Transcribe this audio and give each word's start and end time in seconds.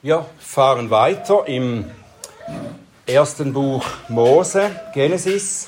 Wir 0.00 0.24
fahren 0.38 0.90
weiter 0.90 1.48
im 1.48 1.90
ersten 3.04 3.52
Buch 3.52 3.84
Mose, 4.06 4.70
Genesis, 4.94 5.66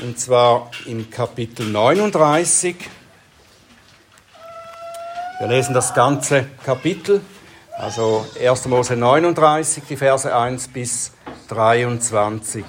und 0.00 0.20
zwar 0.20 0.70
im 0.86 1.10
Kapitel 1.10 1.66
39. 1.66 2.76
Wir 5.40 5.48
lesen 5.48 5.74
das 5.74 5.92
ganze 5.94 6.46
Kapitel, 6.64 7.22
also 7.76 8.24
1. 8.40 8.66
Mose 8.66 8.94
39, 8.94 9.82
die 9.88 9.96
Verse 9.96 10.32
1 10.32 10.68
bis 10.68 11.10
23. 11.48 12.64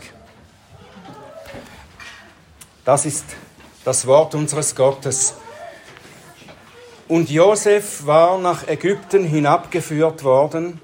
Das 2.83 3.05
ist 3.05 3.25
das 3.83 4.07
Wort 4.07 4.33
unseres 4.33 4.75
Gottes. 4.75 5.35
Und 7.07 7.29
Josef 7.29 8.07
war 8.07 8.39
nach 8.39 8.67
Ägypten 8.67 9.23
hinabgeführt 9.23 10.23
worden, 10.23 10.81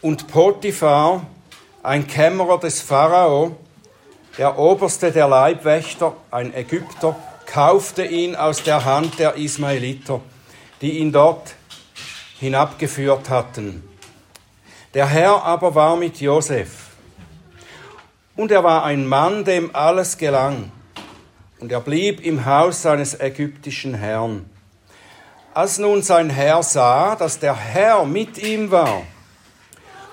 und 0.00 0.28
Potiphar, 0.28 1.26
ein 1.82 2.06
Kämmerer 2.06 2.60
des 2.60 2.80
Pharao, 2.80 3.56
der 4.38 4.58
Oberste 4.58 5.10
der 5.10 5.26
Leibwächter, 5.26 6.14
ein 6.30 6.54
Ägypter, 6.54 7.16
kaufte 7.46 8.04
ihn 8.04 8.36
aus 8.36 8.62
der 8.62 8.84
Hand 8.84 9.18
der 9.18 9.36
Ismaeliter, 9.36 10.20
die 10.80 10.98
ihn 10.98 11.12
dort 11.12 11.54
hinabgeführt 12.38 13.30
hatten. 13.30 13.82
Der 14.94 15.06
Herr 15.06 15.42
aber 15.42 15.74
war 15.74 15.96
mit 15.96 16.20
Josef. 16.20 16.90
Und 18.36 18.50
er 18.50 18.62
war 18.64 18.84
ein 18.84 19.06
Mann, 19.06 19.44
dem 19.44 19.74
alles 19.74 20.18
gelang. 20.18 20.70
Und 21.58 21.72
er 21.72 21.80
blieb 21.80 22.24
im 22.24 22.44
Haus 22.44 22.82
seines 22.82 23.18
ägyptischen 23.18 23.94
Herrn. 23.94 24.48
Als 25.56 25.78
nun 25.78 26.02
sein 26.02 26.28
Herr 26.28 26.62
sah, 26.62 27.16
dass 27.16 27.38
der 27.38 27.56
Herr 27.56 28.04
mit 28.04 28.36
ihm 28.36 28.70
war 28.70 29.04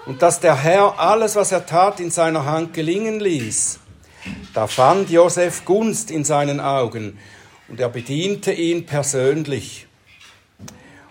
und 0.05 0.21
dass 0.21 0.39
der 0.39 0.55
Herr 0.55 0.97
alles, 0.97 1.35
was 1.35 1.51
er 1.51 1.65
tat, 1.65 1.99
in 1.99 2.11
seiner 2.11 2.45
Hand 2.45 2.73
gelingen 2.73 3.19
ließ, 3.19 3.77
da 4.53 4.67
fand 4.67 5.09
Josef 5.09 5.65
Gunst 5.65 6.11
in 6.11 6.23
seinen 6.23 6.61
Augen 6.61 7.19
und 7.67 7.77
er 7.81 7.89
bediente 7.89 8.53
ihn 8.53 8.85
persönlich. 8.85 9.85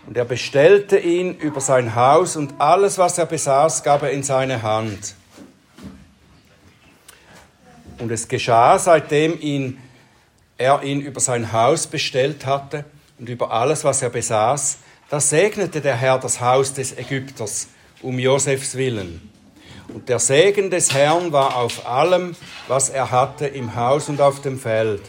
Und 0.07 0.17
er 0.17 0.25
bestellte 0.25 0.99
ihn 0.99 1.37
über 1.37 1.61
sein 1.61 1.95
Haus 1.95 2.35
und 2.35 2.55
alles, 2.59 2.97
was 2.97 3.19
er 3.19 3.27
besaß, 3.27 3.83
gab 3.83 4.03
er 4.03 4.13
in 4.13 4.23
seine 4.23 4.63
Hand. 4.63 5.15
Und 7.99 8.11
es 8.11 8.29
geschah, 8.29 8.79
seitdem 8.79 9.39
ihn, 9.39 9.77
er 10.57 10.83
ihn 10.85 11.03
über 11.03 11.21
sein 11.21 11.53
Haus 11.53 11.87
bestellt 11.87 12.47
hatte, 12.47 12.87
und 13.23 13.29
über 13.29 13.53
alles, 13.53 13.85
was 13.85 14.03
er 14.03 14.11
besaß, 14.11 14.79
da 15.09 15.21
segnete 15.21 15.81
der 15.81 15.95
Herr 15.95 16.19
das 16.19 16.41
Haus 16.41 16.75
des 16.75 16.99
Ägypters 16.99 17.69
um 18.03 18.19
Josefs 18.19 18.75
willen. 18.75 19.31
Und 19.95 20.09
der 20.09 20.19
Segen 20.19 20.71
des 20.71 20.93
Herrn 20.93 21.31
war 21.31 21.55
auf 21.55 21.87
allem, 21.87 22.35
was 22.67 22.91
er 22.91 23.13
hatte 23.13 23.47
im 23.47 23.77
Haus 23.77 24.09
und 24.09 24.21
auf 24.21 24.43
dem 24.43 24.59
Feld. 24.59 25.03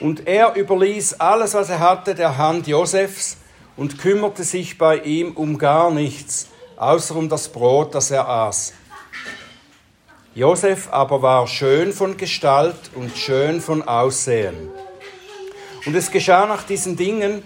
Und 0.00 0.26
er 0.26 0.56
überließ 0.56 1.20
alles, 1.20 1.52
was 1.52 1.68
er 1.68 1.80
hatte, 1.80 2.14
der 2.14 2.38
Hand 2.38 2.66
Josefs 2.66 3.36
und 3.76 3.98
kümmerte 3.98 4.42
sich 4.42 4.78
bei 4.78 4.96
ihm 4.96 5.32
um 5.32 5.58
gar 5.58 5.90
nichts, 5.90 6.46
außer 6.78 7.14
um 7.16 7.28
das 7.28 7.50
Brot, 7.50 7.94
das 7.94 8.10
er 8.10 8.26
aß. 8.26 8.72
Josef 10.34 10.88
aber 10.90 11.20
war 11.20 11.46
schön 11.48 11.92
von 11.92 12.16
Gestalt 12.16 12.80
und 12.94 13.14
schön 13.14 13.60
von 13.60 13.82
Aussehen. 13.82 14.70
Und 15.86 15.94
es 15.94 16.10
geschah 16.10 16.46
nach 16.46 16.62
diesen 16.62 16.96
Dingen, 16.96 17.42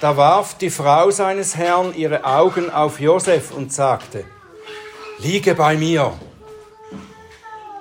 da 0.00 0.16
warf 0.16 0.54
die 0.54 0.70
Frau 0.70 1.10
seines 1.10 1.56
Herrn 1.56 1.94
ihre 1.94 2.24
Augen 2.24 2.70
auf 2.70 3.00
Josef 3.00 3.52
und 3.52 3.72
sagte, 3.72 4.24
Liege 5.18 5.54
bei 5.54 5.76
mir. 5.76 6.12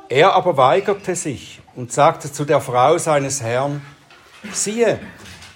Er 0.10 0.34
aber 0.34 0.56
weigerte 0.56 1.16
sich 1.16 1.62
und 1.76 1.92
sagte 1.92 2.32
zu 2.32 2.46
der 2.46 2.62
Frau 2.62 2.98
seines 2.98 3.42
Herrn, 3.42 3.82
Siehe, 4.52 5.00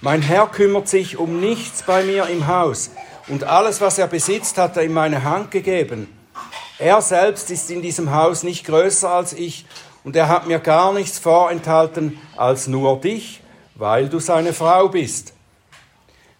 mein 0.00 0.22
Herr 0.22 0.46
kümmert 0.46 0.88
sich 0.88 1.16
um 1.16 1.40
nichts 1.40 1.82
bei 1.82 2.02
mir 2.02 2.26
im 2.26 2.46
Haus, 2.46 2.90
und 3.28 3.44
alles, 3.44 3.80
was 3.80 3.98
er 3.98 4.06
besitzt, 4.06 4.56
hat 4.58 4.76
er 4.76 4.82
in 4.82 4.92
meine 4.92 5.22
Hand 5.22 5.50
gegeben. 5.50 6.08
Er 6.78 7.02
selbst 7.02 7.50
ist 7.50 7.70
in 7.70 7.82
diesem 7.82 8.12
Haus 8.12 8.42
nicht 8.42 8.64
größer 8.64 9.10
als 9.10 9.32
ich, 9.32 9.66
und 10.04 10.16
er 10.16 10.28
hat 10.28 10.46
mir 10.46 10.58
gar 10.58 10.92
nichts 10.92 11.18
vorenthalten 11.18 12.18
als 12.36 12.66
nur 12.66 13.00
dich, 13.00 13.42
weil 13.78 14.08
du 14.08 14.18
seine 14.18 14.52
Frau 14.52 14.88
bist. 14.88 15.32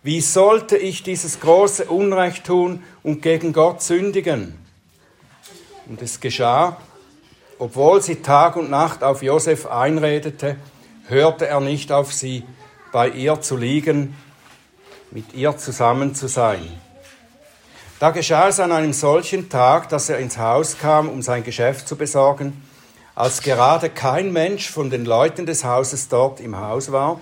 Wie 0.03 0.21
sollte 0.21 0.77
ich 0.77 1.03
dieses 1.03 1.41
große 1.41 1.87
Unrecht 1.87 2.45
tun 2.45 2.83
und 3.03 3.23
gegen 3.23 3.53
Gott 3.53 3.83
sündigen? 3.83 4.59
Und 5.87 6.03
es 6.03 6.21
geschah, 6.21 6.77
obwohl 7.59 8.03
sie 8.03 8.17
Tag 8.17 8.57
und 8.57 8.71
Nacht 8.71 9.03
auf 9.03 9.23
Josef 9.23 9.67
einredete, 9.67 10.57
hörte 11.07 11.47
er 11.47 11.61
nicht 11.61 11.91
auf 11.91 12.13
sie, 12.13 12.45
bei 12.93 13.09
ihr 13.09 13.41
zu 13.41 13.57
liegen, 13.57 14.17
mit 15.11 15.35
ihr 15.35 15.57
zusammen 15.57 16.15
zu 16.15 16.29
sein. 16.29 16.63
Da 17.99 18.11
geschah 18.11 18.49
es 18.49 18.61
an 18.61 18.71
einem 18.71 18.93
solchen 18.93 19.49
Tag, 19.49 19.89
dass 19.89 20.09
er 20.09 20.19
ins 20.19 20.39
Haus 20.39 20.79
kam, 20.79 21.09
um 21.09 21.23
sein 21.23 21.43
Geschäft 21.43 21.89
zu 21.89 21.97
besorgen, 21.97 22.63
als 23.19 23.43
gerade 23.43 23.91
kein 23.91 24.33
Mensch 24.33 24.71
von 24.71 24.91
den 24.91 25.05
Leuten 25.05 25.45
des 25.45 25.65
Hauses 25.65 26.07
dort 26.07 26.39
im 26.39 26.57
Haus 26.57 26.93
war, 26.93 27.19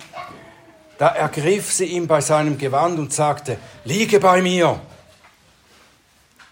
da 0.98 1.08
ergriff 1.08 1.72
sie 1.72 1.86
ihn 1.86 2.06
bei 2.06 2.20
seinem 2.20 2.58
Gewand 2.58 2.98
und 2.98 3.14
sagte, 3.14 3.56
liege 3.84 4.20
bei 4.20 4.42
mir. 4.42 4.78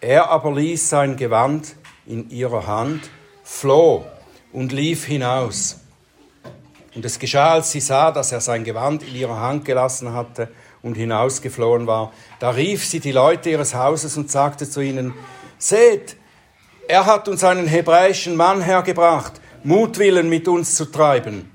Er 0.00 0.30
aber 0.30 0.50
ließ 0.50 0.88
sein 0.88 1.18
Gewand 1.18 1.76
in 2.06 2.30
ihrer 2.30 2.66
Hand, 2.66 3.10
floh 3.42 4.06
und 4.50 4.72
lief 4.72 5.04
hinaus. 5.04 5.78
Und 6.94 7.04
es 7.04 7.18
geschah, 7.18 7.52
als 7.52 7.70
sie 7.70 7.80
sah, 7.80 8.12
dass 8.12 8.32
er 8.32 8.40
sein 8.40 8.64
Gewand 8.64 9.02
in 9.02 9.14
ihrer 9.14 9.40
Hand 9.40 9.66
gelassen 9.66 10.14
hatte 10.14 10.48
und 10.80 10.94
hinausgeflohen 10.94 11.86
war, 11.86 12.14
da 12.38 12.48
rief 12.48 12.82
sie 12.86 13.00
die 13.00 13.12
Leute 13.12 13.50
ihres 13.50 13.74
Hauses 13.74 14.16
und 14.16 14.30
sagte 14.30 14.66
zu 14.66 14.80
ihnen, 14.80 15.12
Seht, 15.58 16.16
er 16.88 17.06
hat 17.06 17.28
uns 17.28 17.44
einen 17.44 17.66
hebräischen 17.66 18.36
Mann 18.36 18.60
hergebracht, 18.60 19.40
Mutwillen 19.62 20.28
mit 20.28 20.48
uns 20.48 20.74
zu 20.74 20.86
treiben. 20.86 21.50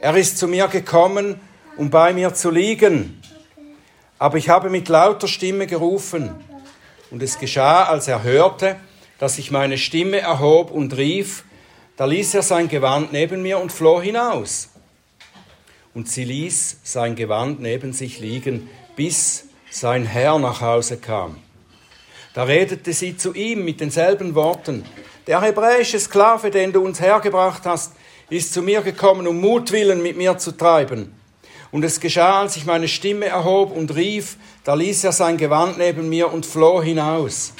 Er 0.00 0.16
ist 0.16 0.38
zu 0.38 0.48
mir 0.48 0.68
gekommen, 0.68 1.40
um 1.76 1.90
bei 1.90 2.12
mir 2.12 2.34
zu 2.34 2.50
liegen. 2.50 3.22
Aber 4.18 4.36
ich 4.36 4.48
habe 4.48 4.68
mit 4.68 4.88
lauter 4.88 5.28
Stimme 5.28 5.66
gerufen. 5.66 6.30
Und 7.10 7.22
es 7.22 7.38
geschah, 7.38 7.84
als 7.84 8.08
er 8.08 8.22
hörte, 8.22 8.76
dass 9.18 9.38
ich 9.38 9.50
meine 9.50 9.78
Stimme 9.78 10.20
erhob 10.20 10.70
und 10.70 10.96
rief, 10.96 11.44
da 11.96 12.04
ließ 12.04 12.34
er 12.34 12.42
sein 12.42 12.68
Gewand 12.68 13.12
neben 13.12 13.42
mir 13.42 13.58
und 13.58 13.72
floh 13.72 14.00
hinaus. 14.00 14.70
Und 15.92 16.08
sie 16.08 16.24
ließ 16.24 16.80
sein 16.82 17.16
Gewand 17.16 17.60
neben 17.60 17.92
sich 17.92 18.20
liegen, 18.20 18.70
bis 18.96 19.46
sein 19.70 20.06
Herr 20.06 20.38
nach 20.38 20.60
Hause 20.60 20.98
kam. 20.98 21.36
Da 22.34 22.44
redete 22.44 22.92
sie 22.92 23.16
zu 23.16 23.34
ihm 23.34 23.64
mit 23.64 23.80
denselben 23.80 24.34
Worten. 24.34 24.84
Der 25.26 25.40
hebräische 25.40 25.98
Sklave, 25.98 26.50
den 26.50 26.72
du 26.72 26.84
uns 26.84 27.00
hergebracht 27.00 27.66
hast, 27.66 27.92
ist 28.30 28.52
zu 28.52 28.62
mir 28.62 28.82
gekommen, 28.82 29.26
um 29.26 29.40
Mutwillen 29.40 30.02
mit 30.02 30.16
mir 30.16 30.38
zu 30.38 30.52
treiben. 30.52 31.14
Und 31.72 31.84
es 31.84 32.00
geschah, 32.00 32.40
als 32.40 32.56
ich 32.56 32.66
meine 32.66 32.88
Stimme 32.88 33.26
erhob 33.26 33.76
und 33.76 33.94
rief, 33.94 34.36
da 34.64 34.74
ließ 34.74 35.04
er 35.04 35.12
sein 35.12 35.36
Gewand 35.36 35.78
neben 35.78 36.08
mir 36.08 36.32
und 36.32 36.46
floh 36.46 36.82
hinaus. 36.82 37.52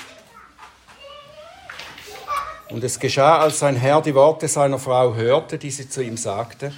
Und 2.71 2.85
es 2.85 3.01
geschah, 3.01 3.39
als 3.39 3.59
sein 3.59 3.77
Herr 3.77 4.01
die 4.01 4.15
Worte 4.15 4.47
seiner 4.47 4.79
Frau 4.79 5.15
hörte, 5.15 5.59
die 5.59 5.71
sie 5.73 5.89
zu 5.89 6.03
ihm 6.03 6.17
sagte, 6.17 6.73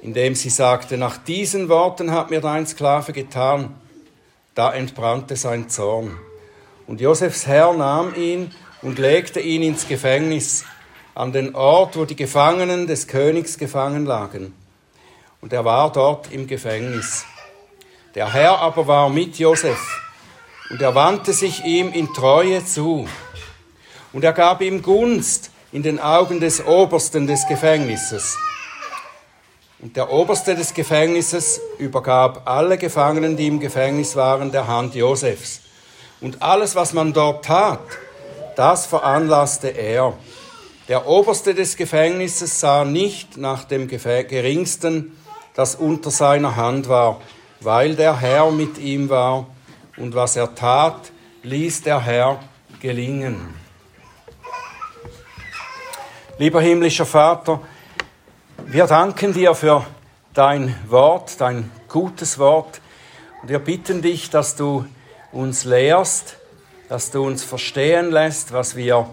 indem 0.00 0.34
sie 0.34 0.50
sagte, 0.50 0.96
nach 0.96 1.18
diesen 1.18 1.68
Worten 1.68 2.10
hat 2.10 2.30
mir 2.30 2.40
dein 2.40 2.66
Sklave 2.66 3.12
getan, 3.12 3.74
da 4.54 4.72
entbrannte 4.72 5.36
sein 5.36 5.68
Zorn. 5.68 6.18
Und 6.86 7.00
Josefs 7.00 7.46
Herr 7.46 7.72
nahm 7.72 8.14
ihn 8.14 8.52
und 8.82 8.98
legte 8.98 9.40
ihn 9.40 9.62
ins 9.62 9.88
Gefängnis, 9.88 10.64
an 11.14 11.32
den 11.32 11.54
Ort, 11.54 11.96
wo 11.96 12.04
die 12.04 12.16
Gefangenen 12.16 12.86
des 12.86 13.06
Königs 13.06 13.56
gefangen 13.56 14.04
lagen. 14.04 14.52
Und 15.40 15.52
er 15.52 15.64
war 15.64 15.92
dort 15.92 16.32
im 16.32 16.46
Gefängnis. 16.46 17.24
Der 18.14 18.32
Herr 18.32 18.58
aber 18.58 18.86
war 18.86 19.08
mit 19.08 19.38
Josef, 19.38 19.78
und 20.70 20.82
er 20.82 20.94
wandte 20.94 21.32
sich 21.32 21.64
ihm 21.64 21.92
in 21.92 22.12
Treue 22.12 22.64
zu. 22.64 23.08
Und 24.12 24.24
er 24.24 24.32
gab 24.32 24.60
ihm 24.60 24.82
Gunst 24.82 25.50
in 25.72 25.82
den 25.82 26.00
Augen 26.00 26.40
des 26.40 26.64
Obersten 26.64 27.26
des 27.26 27.46
Gefängnisses. 27.46 28.36
Und 29.80 29.96
der 29.96 30.10
Oberste 30.10 30.54
des 30.54 30.72
Gefängnisses 30.72 31.60
übergab 31.78 32.48
alle 32.48 32.78
Gefangenen, 32.78 33.36
die 33.36 33.48
im 33.48 33.60
Gefängnis 33.60 34.16
waren, 34.16 34.50
der 34.50 34.66
Hand 34.66 34.94
Josefs. 34.94 35.63
Und 36.20 36.42
alles, 36.42 36.74
was 36.74 36.92
man 36.92 37.12
dort 37.12 37.44
tat, 37.44 37.80
das 38.56 38.86
veranlasste 38.86 39.68
er. 39.68 40.14
Der 40.88 41.06
Oberste 41.06 41.54
des 41.54 41.76
Gefängnisses 41.76 42.60
sah 42.60 42.84
nicht 42.84 43.36
nach 43.36 43.64
dem 43.64 43.88
Geringsten, 43.88 45.16
das 45.54 45.74
unter 45.74 46.10
seiner 46.10 46.56
Hand 46.56 46.88
war, 46.88 47.20
weil 47.60 47.96
der 47.96 48.20
Herr 48.20 48.50
mit 48.50 48.78
ihm 48.78 49.08
war 49.08 49.46
und 49.96 50.14
was 50.14 50.36
er 50.36 50.54
tat, 50.54 51.12
ließ 51.42 51.82
der 51.82 52.00
Herr 52.00 52.40
gelingen. 52.80 53.54
Lieber 56.38 56.60
himmlischer 56.60 57.06
Vater, 57.06 57.60
wir 58.66 58.86
danken 58.86 59.32
dir 59.32 59.54
für 59.54 59.86
dein 60.32 60.74
Wort, 60.88 61.40
dein 61.40 61.70
gutes 61.88 62.38
Wort. 62.38 62.80
Und 63.40 63.48
wir 63.48 63.60
bitten 63.60 64.02
dich, 64.02 64.30
dass 64.30 64.56
du 64.56 64.84
uns 65.34 65.64
lehrst, 65.64 66.36
dass 66.88 67.10
du 67.10 67.26
uns 67.26 67.42
verstehen 67.42 68.10
lässt, 68.10 68.52
was 68.52 68.76
wir 68.76 69.08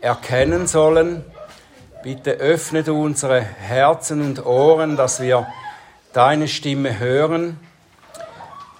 erkennen 0.00 0.66
sollen. 0.66 1.24
Bitte 2.02 2.32
öffne 2.32 2.84
du 2.84 3.02
unsere 3.02 3.40
Herzen 3.40 4.22
und 4.22 4.46
Ohren, 4.46 4.96
dass 4.96 5.20
wir 5.20 5.48
deine 6.12 6.46
Stimme 6.46 6.98
hören. 6.98 7.58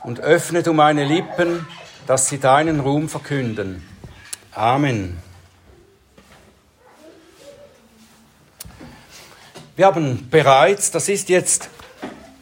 Und 0.05 0.21
öffne 0.21 0.63
du 0.63 0.73
meine 0.73 1.05
Lippen, 1.05 1.67
dass 2.07 2.29
sie 2.29 2.39
deinen 2.39 2.81
Ruhm 2.81 3.09
verkünden. 3.09 3.87
Amen. 4.53 5.19
Wir 9.75 9.87
haben 9.87 10.29
bereits, 10.31 10.91
das 10.91 11.09
ist 11.09 11.29
jetzt 11.29 11.71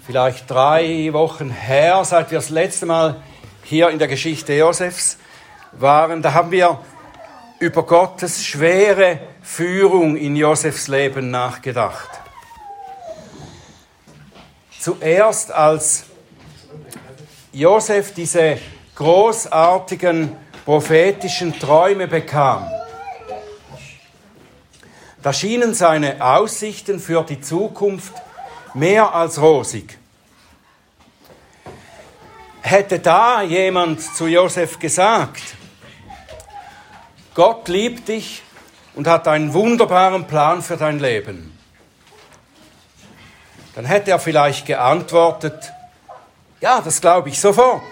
vielleicht 0.07 0.51
drei 0.51 1.13
Wochen 1.13 1.51
her, 1.51 2.05
seit 2.05 2.31
wir 2.31 2.39
das 2.39 2.51
letzte 2.51 2.87
Mal 2.87 3.17
hier 3.69 3.91
in 3.91 3.99
der 3.99 4.07
Geschichte 4.07 4.53
Josefs 4.53 5.19
waren, 5.73 6.23
da 6.23 6.33
haben 6.35 6.53
wir 6.53 6.79
über 7.59 7.83
Gottes 7.83 8.45
schwere 8.45 9.19
Führung 9.43 10.17
in 10.17 10.37
Josefs 10.37 10.87
Leben 10.87 11.33
nachgedacht. 11.33 12.09
Zuerst 14.79 15.51
als 15.51 16.05
Josef 17.53 18.15
diese 18.15 18.59
großartigen 18.95 20.37
prophetischen 20.65 21.59
Träume 21.59 22.07
bekam. 22.07 22.71
Da 25.25 25.33
schienen 25.33 25.75
seine 25.75 26.25
Aussichten 26.25 27.01
für 27.01 27.25
die 27.25 27.41
Zukunft 27.41 28.15
mehr 28.75 29.13
als 29.13 29.41
rosig. 29.41 29.99
Hätte 32.69 32.99
da 32.99 33.43
jemand 33.43 34.03
zu 34.03 34.27
Josef 34.27 34.81
gesagt, 34.81 35.41
Gott 37.33 37.69
liebt 37.69 38.09
dich 38.09 38.43
und 38.97 39.07
hat 39.07 39.29
einen 39.29 39.55
wunderbaren 39.55 40.27
Plan 40.27 40.63
für 40.63 40.77
dein 40.77 40.99
Leben, 40.99 41.57
dann 43.77 43.85
hätte 43.85 44.11
er 44.11 44.19
vielleicht 44.19 44.67
geantwortet, 44.67 45.73
ja, 46.61 46.81
das 46.81 47.01
glaube 47.01 47.29
ich 47.29 47.41
sofort. 47.41 47.85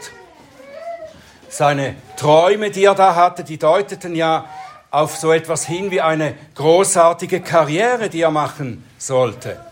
Seine 1.48 1.94
Träume, 2.16 2.72
die 2.72 2.86
er 2.86 2.96
da 2.96 3.14
hatte, 3.14 3.44
die 3.44 3.58
deuteten 3.58 4.16
ja 4.16 4.44
auf 4.90 5.16
so 5.16 5.30
etwas 5.30 5.66
hin 5.66 5.92
wie 5.92 6.00
eine 6.00 6.34
großartige 6.56 7.42
Karriere, 7.42 8.08
die 8.08 8.22
er 8.22 8.32
machen 8.32 8.84
sollte. 8.98 9.64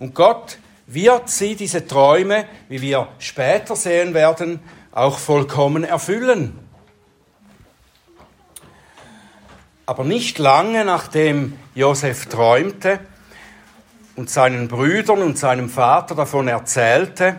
Und 0.00 0.16
Gott 0.16 0.58
wird 0.92 1.30
sie, 1.30 1.54
diese 1.54 1.86
Träume, 1.86 2.46
wie 2.68 2.80
wir 2.80 3.08
später 3.18 3.76
sehen 3.76 4.12
werden, 4.12 4.60
auch 4.92 5.18
vollkommen 5.18 5.84
erfüllen. 5.84 6.58
Aber 9.86 10.04
nicht 10.04 10.38
lange 10.38 10.84
nachdem 10.84 11.56
Josef 11.74 12.26
träumte 12.26 13.00
und 14.16 14.30
seinen 14.30 14.68
Brüdern 14.68 15.22
und 15.22 15.38
seinem 15.38 15.68
Vater 15.68 16.14
davon 16.14 16.48
erzählte 16.48 17.38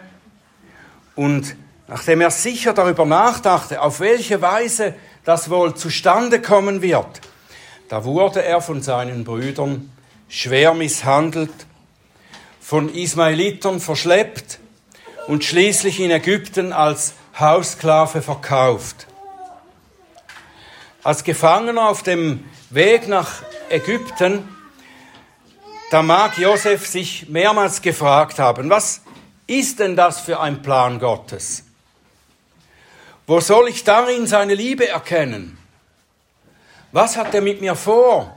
und 1.16 1.56
nachdem 1.88 2.22
er 2.22 2.32
sicher 2.32 2.74
darüber 2.74 3.06
nachdachte, 3.06 3.82
auf 3.82 4.00
welche 4.00 4.42
Weise 4.42 4.96
das 5.24 5.50
wohl 5.50 5.76
zustande 5.76 6.42
kommen 6.42 6.82
wird, 6.82 7.22
da 7.90 8.06
wurde 8.06 8.44
er 8.44 8.62
von 8.62 8.82
seinen 8.82 9.26
Brüdern 9.26 9.92
schwer 10.30 10.74
misshandelt, 10.74 11.52
von 12.72 12.88
Ismaelitern 12.88 13.82
verschleppt 13.82 14.60
und 15.28 15.44
schließlich 15.44 16.00
in 16.00 16.10
Ägypten 16.10 16.72
als 16.72 17.16
Haussklave 17.38 18.22
verkauft. 18.22 19.08
Als 21.04 21.26
Gefangener 21.26 21.90
auf 21.90 22.02
dem 22.02 22.46
Weg 22.70 23.10
nach 23.10 23.44
Ägypten, 23.70 24.48
da 25.90 26.02
mag 26.02 26.38
Josef 26.38 26.88
sich 26.88 27.28
mehrmals 27.28 27.82
gefragt 27.82 28.40
haben, 28.40 28.70
was 28.70 29.02
ist 29.48 29.80
denn 29.80 29.98
das 29.98 30.22
für 30.22 30.40
ein 30.40 30.62
Plan 30.62 30.98
Gottes? 30.98 31.66
Wo 33.28 33.42
soll 33.42 33.68
ich 33.68 33.84
darin 33.84 34.28
seine 34.28 34.56
Liebe 34.56 34.88
erkennen? 34.88 35.58
Was 36.94 37.18
hat 37.18 37.36
er 37.36 37.42
mit 37.42 37.60
mir 37.60 37.76
vor? 37.76 38.34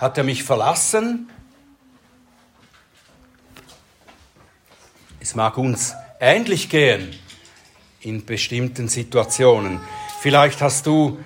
Hat 0.00 0.16
er 0.16 0.22
mich 0.22 0.44
verlassen? 0.44 1.28
Es 5.28 5.34
mag 5.34 5.58
uns 5.58 5.94
ähnlich 6.20 6.70
gehen 6.70 7.14
in 8.00 8.24
bestimmten 8.24 8.88
Situationen. 8.88 9.78
Vielleicht 10.22 10.62
hast 10.62 10.86
du, 10.86 11.18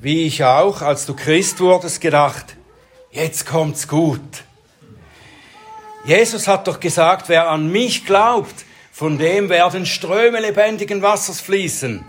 wie 0.00 0.26
ich 0.26 0.42
auch, 0.42 0.82
als 0.82 1.06
du 1.06 1.14
Christ 1.14 1.60
wurdest, 1.60 2.00
gedacht, 2.00 2.56
jetzt 3.12 3.46
kommt's 3.46 3.86
gut. 3.86 4.42
Jesus 6.04 6.48
hat 6.48 6.66
doch 6.66 6.80
gesagt, 6.80 7.28
wer 7.28 7.48
an 7.48 7.70
mich 7.70 8.04
glaubt, 8.04 8.64
von 8.90 9.16
dem 9.16 9.48
werden 9.48 9.86
Ströme 9.86 10.40
lebendigen 10.40 11.00
Wassers 11.00 11.40
fließen. 11.40 12.04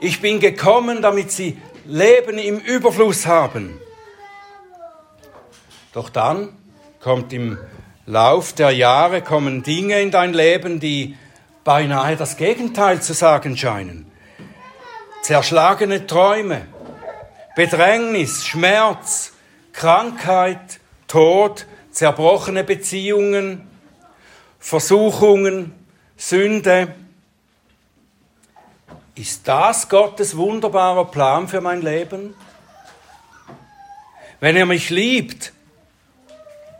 Ich 0.00 0.20
bin 0.20 0.38
gekommen, 0.38 1.00
damit 1.00 1.32
sie 1.32 1.56
Leben 1.86 2.36
im 2.36 2.58
Überfluss 2.58 3.26
haben. 3.26 3.80
Doch 5.94 6.10
dann 6.10 6.54
kommt 7.00 7.32
im 7.32 7.56
Lauf 8.06 8.52
der 8.52 8.70
Jahre 8.70 9.22
kommen 9.22 9.62
Dinge 9.62 10.00
in 10.02 10.10
dein 10.10 10.34
Leben, 10.34 10.78
die 10.78 11.16
beinahe 11.64 12.16
das 12.16 12.36
Gegenteil 12.36 13.00
zu 13.00 13.14
sagen 13.14 13.56
scheinen. 13.56 14.04
Zerschlagene 15.22 16.06
Träume, 16.06 16.66
Bedrängnis, 17.56 18.44
Schmerz, 18.44 19.32
Krankheit, 19.72 20.80
Tod, 21.08 21.64
zerbrochene 21.92 22.62
Beziehungen, 22.62 23.66
Versuchungen, 24.58 25.72
Sünde, 26.18 26.94
ist 29.14 29.48
das 29.48 29.88
Gottes 29.88 30.36
wunderbarer 30.36 31.06
Plan 31.06 31.48
für 31.48 31.62
mein 31.62 31.80
Leben? 31.80 32.34
Wenn 34.40 34.56
er 34.56 34.66
mich 34.66 34.90
liebt, 34.90 35.53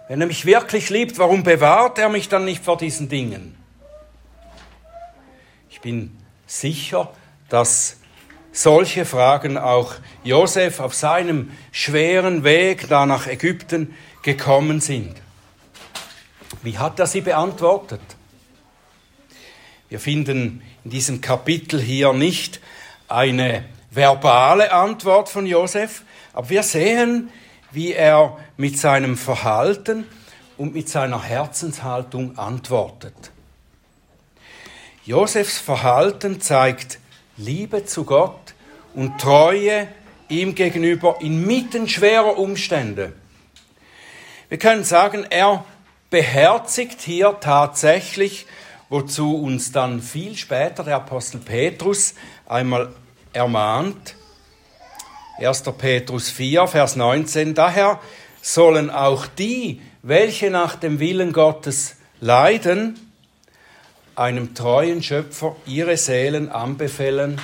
wenn 0.08 0.20
er 0.20 0.26
mich 0.26 0.44
wirklich 0.44 0.90
liebt, 0.90 1.18
warum 1.18 1.42
bewahrt 1.42 1.98
er 1.98 2.08
mich 2.08 2.28
dann 2.28 2.44
nicht 2.44 2.64
vor 2.64 2.76
diesen 2.76 3.08
Dingen? 3.08 3.56
Ich 5.70 5.80
bin 5.80 6.16
sicher, 6.46 7.10
dass 7.48 7.96
solche 8.52 9.04
Fragen 9.04 9.58
auch 9.58 9.94
Josef 10.22 10.80
auf 10.80 10.94
seinem 10.94 11.50
schweren 11.72 12.44
Weg 12.44 12.88
da 12.88 13.06
nach 13.06 13.26
Ägypten 13.26 13.94
gekommen 14.22 14.80
sind. 14.80 15.14
Wie 16.62 16.78
hat 16.78 16.98
er 16.98 17.06
sie 17.06 17.20
beantwortet? 17.20 18.00
Wir 19.88 20.00
finden 20.00 20.62
in 20.84 20.90
diesem 20.90 21.20
Kapitel 21.20 21.80
hier 21.80 22.12
nicht 22.12 22.60
eine 23.08 23.64
verbale 23.90 24.72
Antwort 24.72 25.28
von 25.28 25.46
Josef, 25.46 26.02
aber 26.32 26.50
wir 26.50 26.62
sehen, 26.62 27.30
wie 27.74 27.92
er 27.92 28.38
mit 28.56 28.78
seinem 28.78 29.16
Verhalten 29.16 30.06
und 30.56 30.74
mit 30.74 30.88
seiner 30.88 31.22
Herzenshaltung 31.22 32.38
antwortet. 32.38 33.14
Josefs 35.04 35.58
Verhalten 35.58 36.40
zeigt 36.40 36.98
Liebe 37.36 37.84
zu 37.84 38.04
Gott 38.04 38.54
und 38.94 39.20
Treue 39.20 39.88
ihm 40.28 40.54
gegenüber 40.54 41.18
inmitten 41.20 41.88
schwerer 41.88 42.38
Umstände. 42.38 43.12
Wir 44.48 44.58
können 44.58 44.84
sagen, 44.84 45.26
er 45.28 45.64
beherzigt 46.10 47.00
hier 47.02 47.36
tatsächlich 47.40 48.46
wozu 48.94 49.36
uns 49.36 49.72
dann 49.72 50.00
viel 50.00 50.36
später 50.36 50.84
der 50.84 50.96
Apostel 50.96 51.40
Petrus 51.40 52.14
einmal 52.46 52.92
ermahnt. 53.32 54.14
1. 55.36 55.62
Petrus 55.76 56.30
4, 56.30 56.68
Vers 56.68 56.94
19. 56.94 57.54
Daher 57.54 57.98
sollen 58.40 58.88
auch 58.88 59.26
die, 59.26 59.82
welche 60.02 60.48
nach 60.48 60.76
dem 60.76 61.00
Willen 61.00 61.32
Gottes 61.32 61.96
leiden, 62.20 63.00
einem 64.14 64.54
treuen 64.54 65.02
Schöpfer 65.02 65.56
ihre 65.66 65.96
Seelen 65.96 66.50
anbefehlen, 66.50 67.40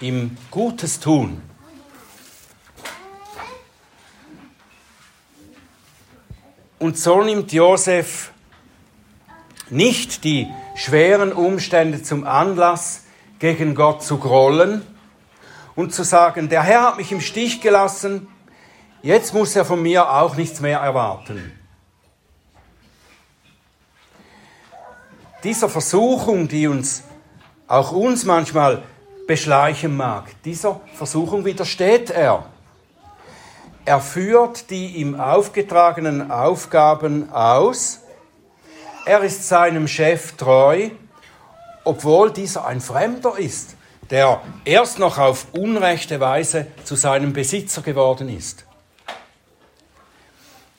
ihm 0.00 0.36
Gutes 0.52 1.00
tun. 1.00 1.42
Und 6.78 6.96
so 6.96 7.22
nimmt 7.22 7.52
Josef 7.52 8.30
nicht 9.68 10.22
die 10.22 10.46
schweren 10.76 11.32
Umstände 11.32 12.04
zum 12.04 12.24
Anlass, 12.24 13.02
gegen 13.40 13.74
Gott 13.74 14.04
zu 14.04 14.18
grollen 14.18 14.82
und 15.76 15.92
zu 15.92 16.02
sagen, 16.02 16.48
der 16.48 16.62
Herr 16.62 16.82
hat 16.82 16.96
mich 16.96 17.12
im 17.12 17.20
Stich 17.20 17.60
gelassen, 17.60 18.26
jetzt 19.02 19.34
muss 19.34 19.54
er 19.54 19.64
von 19.64 19.80
mir 19.80 20.10
auch 20.10 20.34
nichts 20.34 20.60
mehr 20.60 20.80
erwarten. 20.80 21.52
Dieser 25.44 25.68
Versuchung, 25.68 26.48
die 26.48 26.66
uns, 26.66 27.04
auch 27.68 27.92
uns 27.92 28.24
manchmal 28.24 28.82
beschleichen 29.28 29.96
mag, 29.96 30.24
dieser 30.42 30.80
Versuchung 30.94 31.44
widersteht 31.44 32.10
er. 32.10 32.46
Er 33.84 34.00
führt 34.00 34.70
die 34.70 34.96
ihm 34.96 35.20
aufgetragenen 35.20 36.32
Aufgaben 36.32 37.30
aus. 37.30 38.00
Er 39.04 39.20
ist 39.20 39.46
seinem 39.46 39.86
Chef 39.86 40.32
treu, 40.32 40.90
obwohl 41.84 42.32
dieser 42.32 42.66
ein 42.66 42.80
Fremder 42.80 43.38
ist, 43.38 43.75
der 44.10 44.42
erst 44.64 44.98
noch 44.98 45.18
auf 45.18 45.48
unrechte 45.52 46.20
Weise 46.20 46.68
zu 46.84 46.96
seinem 46.96 47.32
Besitzer 47.32 47.82
geworden 47.82 48.28
ist. 48.28 48.64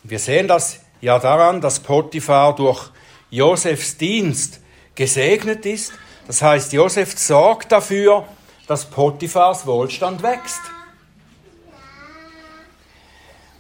Wir 0.03 0.19
sehen 0.19 0.47
das 0.47 0.79
ja 1.01 1.19
daran, 1.19 1.59
dass 1.59 1.79
Potiphar 1.79 2.55
durch 2.55 2.89
Josefs 3.29 3.97
Dienst 3.97 4.61
gesegnet 4.95 5.65
ist. 5.65 5.91
Das 6.27 6.41
heißt, 6.41 6.73
Josef 6.73 7.17
sorgt 7.17 7.71
dafür, 7.71 8.25
dass 8.67 8.85
Potiphars 8.85 9.65
Wohlstand 9.65 10.23
wächst. 10.23 10.61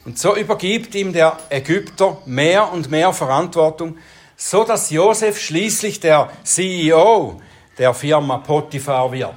Und 0.05 0.17
so 0.17 0.37
übergibt 0.37 0.95
ihm 0.95 1.11
der 1.11 1.37
Ägypter 1.49 2.21
mehr 2.25 2.71
und 2.71 2.89
mehr 2.89 3.11
Verantwortung, 3.11 3.97
so 4.37 4.63
dass 4.63 4.89
Josef 4.89 5.39
schließlich 5.39 5.99
der 5.99 6.29
CEO 6.43 7.41
der 7.77 7.93
Firma 7.93 8.37
Potiphar 8.37 9.11
wird. 9.11 9.35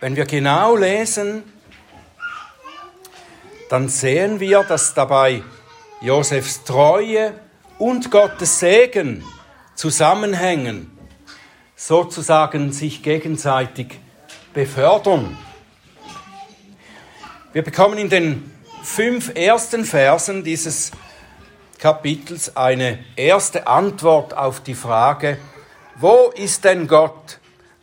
Wenn 0.00 0.14
wir 0.14 0.26
genau 0.26 0.76
lesen, 0.76 1.42
dann 3.68 3.88
sehen 3.88 4.38
wir, 4.38 4.62
dass 4.62 4.94
dabei 4.94 5.42
Josefs 6.00 6.62
Treue 6.62 7.34
und 7.78 8.08
Gottes 8.08 8.60
Segen 8.60 9.24
zusammenhängen, 9.74 10.96
sozusagen 11.74 12.70
sich 12.70 13.02
gegenseitig 13.02 13.98
befördern. 14.54 15.36
Wir 17.52 17.62
bekommen 17.62 17.98
in 17.98 18.08
den 18.08 18.52
fünf 18.84 19.34
ersten 19.34 19.84
Versen 19.84 20.44
dieses 20.44 20.92
Kapitels 21.80 22.56
eine 22.56 23.04
erste 23.16 23.66
Antwort 23.66 24.32
auf 24.32 24.60
die 24.60 24.76
Frage, 24.76 25.38
wo 25.96 26.32
ist 26.36 26.62
denn 26.62 26.86
Gott 26.86 27.37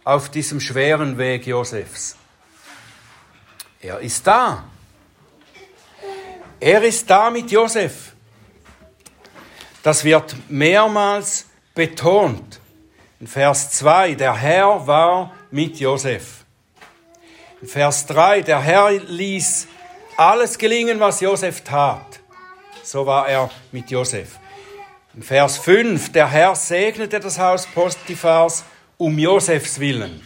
auf 0.06 0.30
diesem 0.30 0.62
schweren 0.62 1.18
Weg 1.18 1.46
Josefs? 1.46 2.16
Er 3.82 4.00
ist 4.00 4.26
da. 4.26 4.64
Er 6.60 6.82
ist 6.84 7.10
da 7.10 7.30
mit 7.30 7.52
Josef. 7.52 8.14
Das 9.84 10.04
wird 10.04 10.36
mehrmals 10.50 11.48
betont. 11.74 12.62
In 13.20 13.28
Vers 13.28 13.72
2, 13.72 14.16
der 14.16 14.36
Herr 14.36 14.88
war 14.88 15.34
mit 15.52 15.80
Josef. 15.80 16.46
Vers 17.64 18.06
3, 18.08 18.42
der 18.42 18.62
Herr 18.62 18.92
ließ 18.92 19.68
alles 20.18 20.58
gelingen, 20.58 21.00
was 21.00 21.20
Josef 21.22 21.62
tat. 21.62 22.20
So 22.84 23.06
war 23.06 23.28
er 23.28 23.50
mit 23.72 23.90
Josef. 23.90 24.40
In 25.16 25.24
Vers 25.24 25.58
5, 25.58 26.12
der 26.12 26.30
Herr 26.30 26.56
segnete 26.56 27.20
das 27.20 27.40
Haus 27.40 27.66
Potiphars 27.66 28.64
um 28.98 29.18
Josefs 29.18 29.80
willen. 29.80 30.26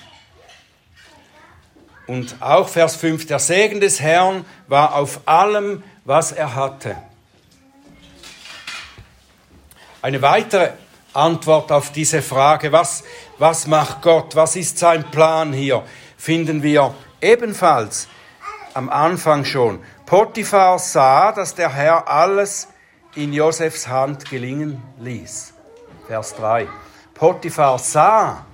Und 2.07 2.41
auch 2.41 2.67
Vers 2.67 2.95
5, 2.95 3.27
der 3.27 3.39
Segen 3.39 3.79
des 3.79 3.99
Herrn 3.99 4.45
war 4.67 4.95
auf 4.95 5.21
allem, 5.25 5.83
was 6.05 6.31
er 6.31 6.55
hatte. 6.55 6.95
Eine 10.01 10.21
weitere 10.21 10.71
Antwort 11.13 11.71
auf 11.71 11.91
diese 11.91 12.21
Frage, 12.21 12.71
was, 12.71 13.03
was 13.37 13.67
macht 13.67 14.01
Gott, 14.01 14.35
was 14.35 14.55
ist 14.55 14.77
sein 14.77 15.03
Plan 15.11 15.53
hier, 15.53 15.83
finden 16.17 16.63
wir 16.63 16.95
Ebenfalls 17.21 18.07
am 18.73 18.89
Anfang 18.89 19.43
schon. 19.43 19.83
Potiphar 20.05 20.79
sah, 20.79 21.31
dass 21.31 21.53
der 21.53 21.73
Herr 21.73 22.07
alles 22.07 22.69
in 23.15 23.33
Josefs 23.33 23.87
Hand 23.87 24.29
gelingen 24.29 24.81
ließ. 24.99 25.53
Vers 26.07 26.35
3. 26.35 26.67
Potiphar 27.13 27.77
sah, 27.77 28.45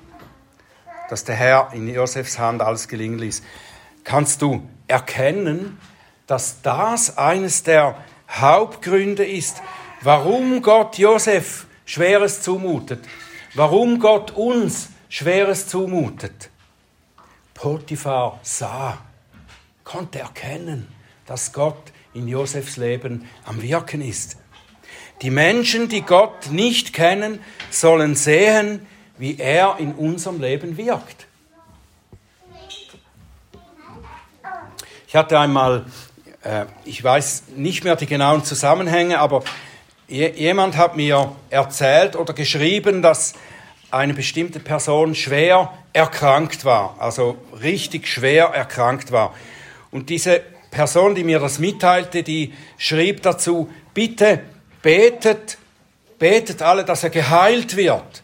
dass 1.09 1.23
der 1.23 1.35
Herr 1.35 1.69
in 1.73 1.87
Josefs 1.87 2.39
Hand 2.39 2.61
alles 2.61 2.87
gelingen 2.87 3.19
ließ. 3.19 3.43
Kannst 4.03 4.41
du 4.41 4.67
erkennen, 4.87 5.79
dass 6.27 6.61
das 6.61 7.17
eines 7.17 7.63
der 7.63 7.97
Hauptgründe 8.29 9.25
ist, 9.25 9.61
warum 10.01 10.61
Gott 10.61 10.97
Josef 10.97 11.67
Schweres 11.85 12.41
zumutet, 12.41 13.05
warum 13.53 13.99
Gott 13.99 14.31
uns 14.31 14.89
Schweres 15.09 15.67
zumutet? 15.67 16.49
Potiphar 17.53 18.39
sah, 18.41 18.97
konnte 19.83 20.19
erkennen, 20.19 20.87
dass 21.25 21.53
Gott 21.53 21.91
in 22.13 22.27
Josefs 22.27 22.77
Leben 22.77 23.29
am 23.45 23.61
Wirken 23.61 24.01
ist. 24.01 24.37
Die 25.21 25.29
Menschen, 25.29 25.87
die 25.87 26.01
Gott 26.01 26.51
nicht 26.51 26.91
kennen, 26.93 27.39
sollen 27.69 28.15
sehen, 28.15 28.85
wie 29.17 29.37
er 29.39 29.77
in 29.79 29.93
unserem 29.93 30.41
Leben 30.41 30.77
wirkt. 30.77 31.27
Ich 35.07 35.15
hatte 35.15 35.39
einmal, 35.39 35.85
äh, 36.43 36.65
ich 36.83 37.03
weiß 37.03 37.43
nicht 37.55 37.83
mehr 37.83 37.95
die 37.95 38.05
genauen 38.05 38.43
Zusammenhänge, 38.43 39.19
aber 39.19 39.43
jemand 40.07 40.77
hat 40.77 40.95
mir 40.95 41.35
erzählt 41.49 42.15
oder 42.15 42.33
geschrieben, 42.33 43.01
dass 43.01 43.33
eine 43.91 44.13
bestimmte 44.13 44.59
Person 44.59 45.15
schwer 45.15 45.73
erkrankt 45.93 46.65
war, 46.65 46.97
also 46.99 47.37
richtig 47.61 48.07
schwer 48.07 48.47
erkrankt 48.47 49.11
war. 49.11 49.33
Und 49.91 50.09
diese 50.09 50.41
Person, 50.69 51.15
die 51.15 51.23
mir 51.23 51.39
das 51.39 51.59
mitteilte, 51.59 52.21
die 52.21 52.53
schrieb 52.77 53.23
dazu, 53.23 53.69
bitte 53.93 54.41
betet, 54.81 55.57
betet 56.19 56.61
alle, 56.61 56.83
dass 56.83 57.03
er 57.03 57.09
geheilt 57.09 57.77
wird. 57.77 58.23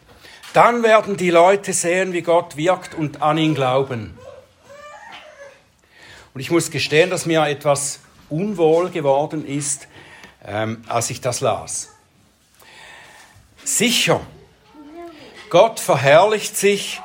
Dann 0.52 0.82
werden 0.82 1.16
die 1.16 1.30
Leute 1.30 1.72
sehen, 1.72 2.12
wie 2.12 2.22
Gott 2.22 2.56
wirkt 2.56 2.94
und 2.94 3.22
an 3.22 3.38
ihn 3.38 3.54
glauben. 3.54 4.18
Und 6.34 6.40
ich 6.40 6.50
muss 6.50 6.70
gestehen, 6.70 7.10
dass 7.10 7.26
mir 7.26 7.46
etwas 7.46 8.00
unwohl 8.28 8.90
geworden 8.90 9.46
ist, 9.46 9.88
ähm, 10.44 10.82
als 10.88 11.10
ich 11.10 11.20
das 11.20 11.40
las. 11.40 11.90
Sicher, 13.64 14.20
Gott 15.50 15.80
verherrlicht 15.80 16.56
sich 16.56 17.00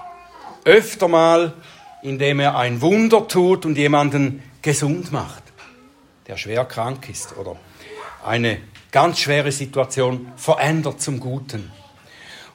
öfter 0.63 1.07
mal, 1.07 1.53
indem 2.01 2.39
er 2.39 2.57
ein 2.57 2.81
Wunder 2.81 3.27
tut 3.27 3.65
und 3.65 3.77
jemanden 3.77 4.43
gesund 4.61 5.11
macht, 5.11 5.43
der 6.27 6.37
schwer 6.37 6.65
krank 6.65 7.09
ist 7.09 7.37
oder 7.37 7.57
eine 8.25 8.59
ganz 8.91 9.19
schwere 9.19 9.51
Situation 9.51 10.31
verändert 10.35 11.01
zum 11.01 11.19
Guten. 11.19 11.71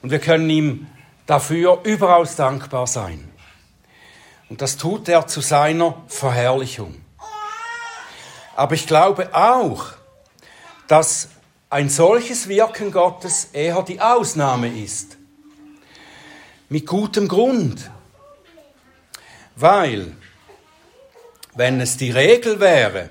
Und 0.03 0.11
wir 0.11 0.19
können 0.19 0.51
ihm 0.51 0.87
dafür 1.27 1.81
überaus 1.85 2.37
dankbar 2.37 2.87
sein. 2.87 3.29
Und 4.49 4.61
das 4.61 4.77
tut 4.77 5.09
er 5.09 5.27
zu 5.27 5.41
seiner 5.41 6.03
Verherrlichung. 6.09 7.01
Aber 8.55 8.75
ich 8.75 8.87
glaube 8.87 9.35
auch, 9.35 9.87
dass 10.89 11.29
ein 11.71 11.89
solches 11.89 12.49
Wirken 12.49 12.93
Gottes 12.93 13.49
eher 13.53 13.83
die 13.83 14.01
Ausnahme 14.01 14.69
ist 14.69 15.17
mit 16.69 16.87
gutem 16.87 17.29
Grund. 17.29 17.91
Weil, 19.57 20.13
wenn 21.55 21.81
es 21.81 21.97
die 21.97 22.11
Regel 22.11 22.61
wäre, 22.61 23.11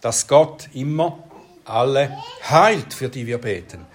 dass 0.00 0.28
Gott 0.28 0.68
immer 0.74 1.18
alle 1.64 2.16
heilt, 2.48 2.92
für 2.92 3.08
die 3.08 3.26
wir 3.26 3.38
beten, 3.38 3.86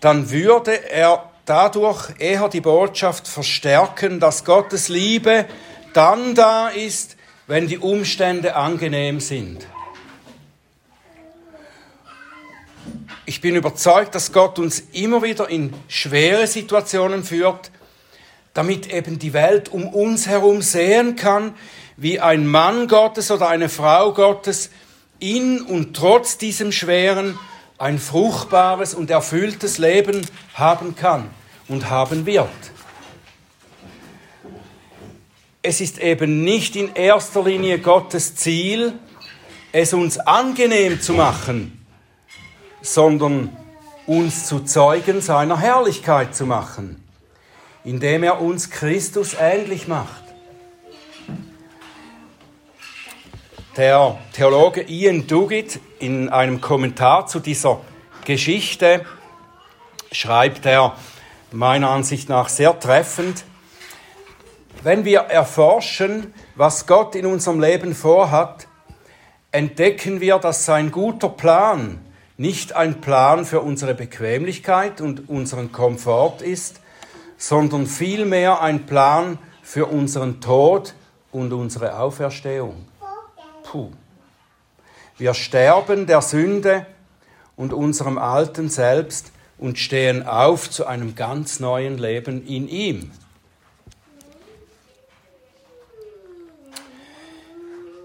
dann 0.00 0.30
würde 0.30 0.90
er 0.90 1.30
dadurch 1.44 2.10
eher 2.18 2.48
die 2.48 2.60
Botschaft 2.60 3.28
verstärken, 3.28 4.20
dass 4.20 4.44
Gottes 4.44 4.88
Liebe 4.88 5.46
dann 5.92 6.34
da 6.34 6.68
ist, 6.68 7.16
wenn 7.46 7.66
die 7.66 7.78
Umstände 7.78 8.54
angenehm 8.54 9.20
sind. 9.20 9.66
Ich 13.26 13.40
bin 13.40 13.56
überzeugt, 13.56 14.14
dass 14.14 14.32
Gott 14.32 14.58
uns 14.58 14.80
immer 14.92 15.22
wieder 15.22 15.48
in 15.48 15.72
schwere 15.88 16.46
Situationen 16.46 17.22
führt, 17.22 17.70
damit 18.54 18.92
eben 18.92 19.18
die 19.18 19.32
Welt 19.32 19.68
um 19.68 19.88
uns 19.88 20.26
herum 20.26 20.62
sehen 20.62 21.16
kann, 21.16 21.54
wie 21.96 22.18
ein 22.18 22.46
Mann 22.46 22.88
Gottes 22.88 23.30
oder 23.30 23.48
eine 23.48 23.68
Frau 23.68 24.12
Gottes 24.14 24.70
in 25.18 25.60
und 25.60 25.94
trotz 25.94 26.38
diesem 26.38 26.72
Schweren 26.72 27.38
ein 27.80 27.98
fruchtbares 27.98 28.94
und 28.94 29.10
erfülltes 29.10 29.78
Leben 29.78 30.24
haben 30.54 30.94
kann 30.94 31.30
und 31.66 31.90
haben 31.90 32.26
wird. 32.26 32.48
es 35.62 35.80
ist 35.80 35.98
eben 35.98 36.42
nicht 36.42 36.76
in 36.76 36.94
erster 36.94 37.42
Linie 37.44 37.78
Gottes 37.80 38.34
Ziel, 38.34 38.94
es 39.72 39.92
uns 39.92 40.18
angenehm 40.18 41.00
zu 41.00 41.12
machen, 41.12 41.86
sondern 42.80 43.56
uns 44.06 44.46
zu 44.46 44.60
Zeugen 44.60 45.20
seiner 45.20 45.58
Herrlichkeit 45.58 46.34
zu 46.34 46.46
machen, 46.46 47.04
indem 47.84 48.22
er 48.22 48.40
uns 48.40 48.70
Christus 48.70 49.36
ähnlich 49.38 49.86
macht. 49.86 50.24
Der 53.80 54.18
Theologe 54.34 54.82
Ian 54.82 55.26
Duguid 55.26 55.80
in 56.00 56.28
einem 56.28 56.60
Kommentar 56.60 57.26
zu 57.28 57.40
dieser 57.40 57.80
Geschichte 58.26 59.06
schreibt 60.12 60.66
er 60.66 60.96
meiner 61.50 61.88
Ansicht 61.88 62.28
nach 62.28 62.50
sehr 62.50 62.78
treffend, 62.78 63.46
wenn 64.82 65.06
wir 65.06 65.20
erforschen, 65.20 66.34
was 66.56 66.86
Gott 66.86 67.14
in 67.14 67.24
unserem 67.24 67.58
Leben 67.58 67.94
vorhat, 67.94 68.68
entdecken 69.50 70.20
wir, 70.20 70.38
dass 70.38 70.66
sein 70.66 70.90
guter 70.90 71.30
Plan 71.30 72.04
nicht 72.36 72.74
ein 72.74 73.00
Plan 73.00 73.46
für 73.46 73.60
unsere 73.62 73.94
Bequemlichkeit 73.94 75.00
und 75.00 75.30
unseren 75.30 75.72
Komfort 75.72 76.42
ist, 76.42 76.82
sondern 77.38 77.86
vielmehr 77.86 78.60
ein 78.60 78.84
Plan 78.84 79.38
für 79.62 79.86
unseren 79.86 80.42
Tod 80.42 80.92
und 81.32 81.54
unsere 81.54 81.98
Auferstehung. 81.98 82.89
Puh. 83.70 83.92
Wir 85.16 85.32
sterben 85.32 86.08
der 86.08 86.22
Sünde 86.22 86.86
und 87.54 87.72
unserem 87.72 88.18
alten 88.18 88.68
Selbst 88.68 89.30
und 89.58 89.78
stehen 89.78 90.26
auf 90.26 90.68
zu 90.68 90.86
einem 90.86 91.14
ganz 91.14 91.60
neuen 91.60 91.96
Leben 91.96 92.44
in 92.44 92.66
ihm. 92.66 93.12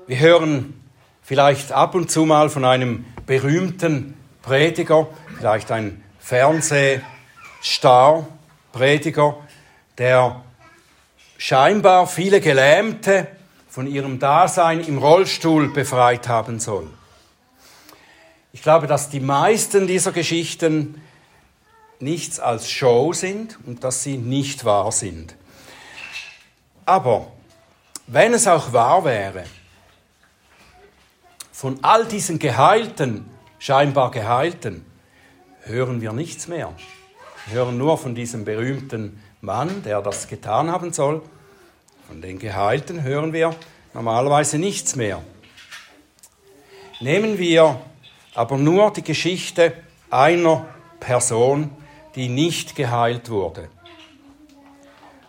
Wir 0.06 0.20
hören 0.20 0.80
vielleicht 1.24 1.72
ab 1.72 1.96
und 1.96 2.12
zu 2.12 2.26
mal 2.26 2.52
von 2.52 2.64
einem 2.64 3.06
berühmten 3.26 4.14
Prediger, 4.44 5.08
vielleicht 5.40 5.72
ein 5.72 6.04
Fernsehstar, 6.20 8.28
Prediger, 8.72 9.38
der 9.98 10.44
scheinbar 11.40 12.06
viele 12.06 12.40
Gelähmte 12.40 13.30
von 13.76 13.88
ihrem 13.88 14.20
Dasein 14.20 14.80
im 14.80 15.00
Rollstuhl 15.00 15.68
befreit 15.68 16.30
haben 16.30 16.62
soll. 16.62 16.88
Ich 18.54 18.62
glaube, 18.62 18.88
dass 18.88 19.10
die 19.10 19.20
meisten 19.20 19.86
dieser 19.86 20.14
Geschichten 20.14 21.02
nichts 22.00 22.40
als 22.40 22.72
Show 22.72 23.12
sind 23.12 23.60
und 23.66 23.84
dass 23.84 24.02
sie 24.02 24.16
nicht 24.16 24.64
wahr 24.64 24.94
sind. 24.94 25.36
Aber 26.86 27.34
wenn 28.08 28.34
es 28.34 28.48
auch 28.48 28.72
wahr 28.72 29.04
wäre, 29.04 29.44
von 31.52 31.78
all 31.82 32.06
diesen 32.06 32.40
Geheilten, 32.40 33.26
scheinbar 33.60 34.10
Geheilten, 34.12 34.86
hören 35.64 36.00
wir 36.00 36.14
nichts 36.14 36.48
mehr. 36.48 36.74
Wir 37.48 37.58
hören 37.58 37.78
nur 37.78 37.98
von 37.98 38.16
diesem 38.16 38.46
berühmten 38.46 39.22
Mann, 39.42 39.84
der 39.84 40.02
das 40.02 40.30
getan 40.30 40.72
haben 40.72 40.94
soll. 40.94 41.22
Von 42.08 42.22
den 42.22 42.38
Geheilten 42.38 43.02
hören 43.02 43.34
wir 43.34 43.56
normalerweise 43.94 44.60
nichts 44.60 44.96
mehr. 44.96 45.24
Nehmen 47.00 47.40
wir 47.40 47.82
aber 48.36 48.58
nur 48.58 48.94
die 48.94 49.02
Geschichte 49.02 49.74
einer 50.12 50.68
Person, 51.00 51.72
die 52.16 52.30
nicht 52.30 52.76
geheilt 52.76 53.30
wurde. 53.30 53.70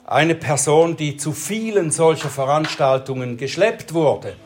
Eine 0.05 0.35
Person, 0.35 0.97
die 0.97 1.17
zu 1.17 1.33
vielen 1.33 1.91
solcher 1.91 2.29
Veranstaltungen 2.29 3.39
geschleppt 3.39 3.95
wurde. 3.95 4.37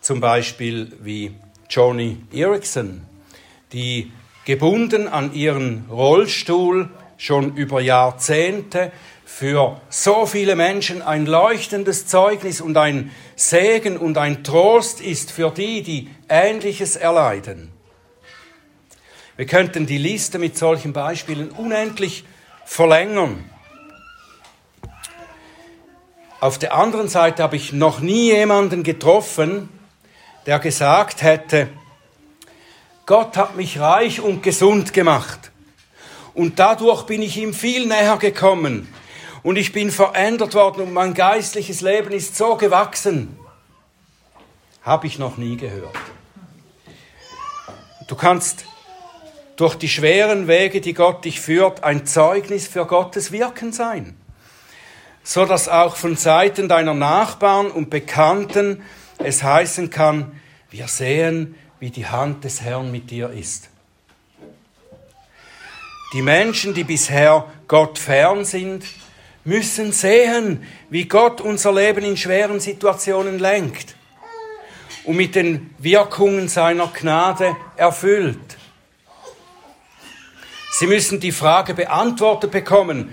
Zum 0.00 0.20
Beispiel 0.20 0.96
wie 1.00 1.34
Joni 1.68 2.22
Erickson, 2.32 3.02
die 3.72 4.12
gebunden 4.44 5.08
an 5.08 5.34
ihren 5.34 5.86
Rollstuhl 5.90 6.88
schon 7.22 7.54
über 7.54 7.80
Jahrzehnte 7.80 8.90
für 9.24 9.80
so 9.88 10.26
viele 10.26 10.56
Menschen 10.56 11.02
ein 11.02 11.24
leuchtendes 11.24 12.08
Zeugnis 12.08 12.60
und 12.60 12.76
ein 12.76 13.12
Segen 13.36 13.96
und 13.96 14.18
ein 14.18 14.42
Trost 14.42 15.00
ist 15.00 15.30
für 15.30 15.50
die, 15.50 15.84
die 15.84 16.10
Ähnliches 16.28 16.96
erleiden. 16.96 17.70
Wir 19.36 19.46
könnten 19.46 19.86
die 19.86 19.98
Liste 19.98 20.40
mit 20.40 20.58
solchen 20.58 20.92
Beispielen 20.92 21.50
unendlich 21.50 22.24
verlängern. 22.64 23.48
Auf 26.40 26.58
der 26.58 26.74
anderen 26.74 27.06
Seite 27.06 27.44
habe 27.44 27.54
ich 27.54 27.72
noch 27.72 28.00
nie 28.00 28.32
jemanden 28.32 28.82
getroffen, 28.82 29.68
der 30.46 30.58
gesagt 30.58 31.22
hätte, 31.22 31.68
Gott 33.06 33.36
hat 33.36 33.54
mich 33.56 33.78
reich 33.78 34.20
und 34.20 34.42
gesund 34.42 34.92
gemacht. 34.92 35.51
Und 36.34 36.58
dadurch 36.58 37.04
bin 37.04 37.22
ich 37.22 37.36
ihm 37.36 37.52
viel 37.52 37.86
näher 37.86 38.16
gekommen 38.16 38.88
und 39.42 39.56
ich 39.56 39.72
bin 39.72 39.90
verändert 39.90 40.54
worden 40.54 40.82
und 40.82 40.92
mein 40.92 41.14
geistliches 41.14 41.80
Leben 41.80 42.12
ist 42.12 42.36
so 42.36 42.56
gewachsen. 42.56 43.36
Habe 44.82 45.06
ich 45.06 45.18
noch 45.18 45.36
nie 45.36 45.56
gehört. 45.56 45.96
Du 48.08 48.16
kannst 48.16 48.64
durch 49.56 49.74
die 49.74 49.88
schweren 49.88 50.48
Wege, 50.48 50.80
die 50.80 50.94
Gott 50.94 51.24
dich 51.24 51.40
führt, 51.40 51.84
ein 51.84 52.06
Zeugnis 52.06 52.66
für 52.66 52.86
Gottes 52.86 53.30
Wirken 53.30 53.72
sein, 53.72 54.16
so 55.22 55.44
dass 55.44 55.68
auch 55.68 55.96
von 55.96 56.16
Seiten 56.16 56.68
deiner 56.68 56.94
Nachbarn 56.94 57.70
und 57.70 57.90
Bekannten 57.90 58.82
es 59.18 59.42
heißen 59.42 59.90
kann, 59.90 60.40
wir 60.70 60.88
sehen, 60.88 61.54
wie 61.78 61.90
die 61.90 62.06
Hand 62.06 62.44
des 62.44 62.62
Herrn 62.62 62.90
mit 62.90 63.10
dir 63.10 63.30
ist. 63.30 63.71
Die 66.12 66.22
Menschen, 66.22 66.74
die 66.74 66.84
bisher 66.84 67.46
Gott 67.68 67.98
fern 67.98 68.44
sind, 68.44 68.84
müssen 69.44 69.92
sehen, 69.92 70.66
wie 70.90 71.06
Gott 71.06 71.40
unser 71.40 71.72
Leben 71.72 72.04
in 72.04 72.16
schweren 72.16 72.60
Situationen 72.60 73.38
lenkt 73.38 73.96
und 75.04 75.16
mit 75.16 75.34
den 75.34 75.74
Wirkungen 75.78 76.48
seiner 76.48 76.88
Gnade 76.88 77.56
erfüllt. 77.76 78.38
Sie 80.72 80.86
müssen 80.86 81.20
die 81.20 81.32
Frage 81.32 81.74
beantwortet 81.74 82.50
bekommen, 82.50 83.12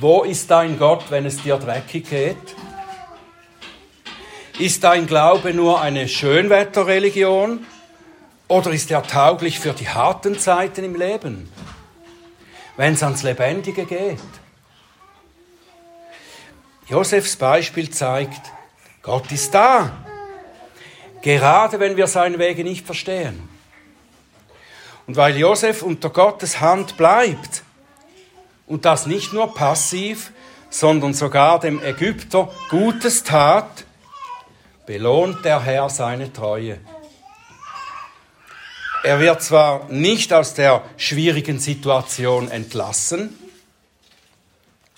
wo 0.00 0.22
ist 0.22 0.50
dein 0.50 0.78
Gott, 0.78 1.04
wenn 1.10 1.24
es 1.24 1.42
dir 1.42 1.56
dreckig 1.56 2.08
geht? 2.10 2.36
Ist 4.58 4.84
dein 4.84 5.06
Glaube 5.06 5.54
nur 5.54 5.80
eine 5.80 6.08
Schönwetterreligion 6.08 7.66
oder 8.48 8.70
ist 8.70 8.90
er 8.90 9.02
tauglich 9.02 9.58
für 9.58 9.72
die 9.72 9.88
harten 9.88 10.38
Zeiten 10.38 10.84
im 10.84 10.94
Leben, 10.94 11.50
wenn 12.76 12.94
es 12.94 13.02
ans 13.02 13.22
Lebendige 13.22 13.84
geht? 13.84 14.18
Josefs 16.88 17.36
Beispiel 17.36 17.90
zeigt, 17.90 18.52
Gott 19.02 19.30
ist 19.32 19.52
da, 19.54 19.96
gerade 21.22 21.80
wenn 21.80 21.96
wir 21.96 22.06
seine 22.06 22.38
Wege 22.38 22.62
nicht 22.62 22.86
verstehen. 22.86 23.48
Und 25.06 25.16
weil 25.16 25.36
Josef 25.36 25.82
unter 25.82 26.10
Gottes 26.10 26.60
Hand 26.60 26.96
bleibt 26.96 27.62
und 28.66 28.84
das 28.84 29.06
nicht 29.06 29.32
nur 29.32 29.54
passiv, 29.54 30.32
sondern 30.70 31.14
sogar 31.14 31.60
dem 31.60 31.82
Ägypter 31.82 32.50
Gutes 32.70 33.22
tat, 33.22 33.84
belohnt 34.84 35.44
der 35.44 35.62
Herr 35.62 35.88
seine 35.88 36.32
Treue. 36.32 36.78
Er 39.06 39.20
wird 39.20 39.40
zwar 39.40 39.88
nicht 39.88 40.32
aus 40.32 40.54
der 40.54 40.82
schwierigen 40.96 41.60
Situation 41.60 42.50
entlassen, 42.50 43.38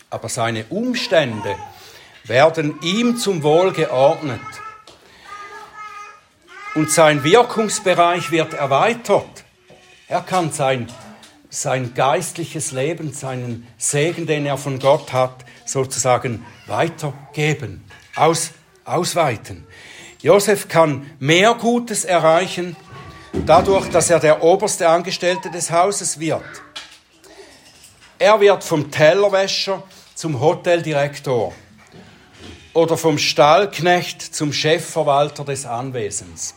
aber 0.08 0.30
seine 0.30 0.64
Umstände 0.70 1.56
werden 2.24 2.80
ihm 2.80 3.18
zum 3.18 3.42
Wohl 3.42 3.70
geordnet. 3.74 4.40
Und 6.74 6.90
sein 6.90 7.22
Wirkungsbereich 7.22 8.30
wird 8.30 8.54
erweitert. 8.54 9.44
Er 10.06 10.22
kann 10.22 10.52
sein, 10.52 10.90
sein 11.50 11.92
geistliches 11.92 12.72
Leben, 12.72 13.12
seinen 13.12 13.66
Segen, 13.76 14.26
den 14.26 14.46
er 14.46 14.56
von 14.56 14.78
Gott 14.78 15.12
hat, 15.12 15.44
sozusagen 15.66 16.46
weitergeben, 16.66 17.84
aus, 18.16 18.52
ausweiten. 18.86 19.66
Josef 20.22 20.66
kann 20.68 21.10
mehr 21.18 21.52
Gutes 21.52 22.06
erreichen, 22.06 22.74
dadurch, 23.32 23.88
dass 23.90 24.10
er 24.10 24.20
der 24.20 24.42
oberste 24.42 24.88
Angestellte 24.88 25.50
des 25.50 25.70
Hauses 25.70 26.18
wird. 26.18 26.42
Er 28.18 28.40
wird 28.40 28.64
vom 28.64 28.90
Tellerwäscher 28.90 29.82
zum 30.14 30.40
Hoteldirektor 30.40 31.52
oder 32.74 32.96
vom 32.96 33.18
Stallknecht 33.18 34.22
zum 34.22 34.52
Chefverwalter 34.52 35.44
des 35.44 35.66
Anwesens. 35.66 36.54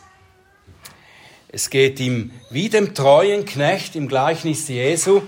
Es 1.48 1.70
geht 1.70 2.00
ihm 2.00 2.32
wie 2.50 2.68
dem 2.68 2.94
treuen 2.94 3.44
Knecht 3.44 3.94
im 3.94 4.08
Gleichnis 4.08 4.68
Jesu, 4.68 5.22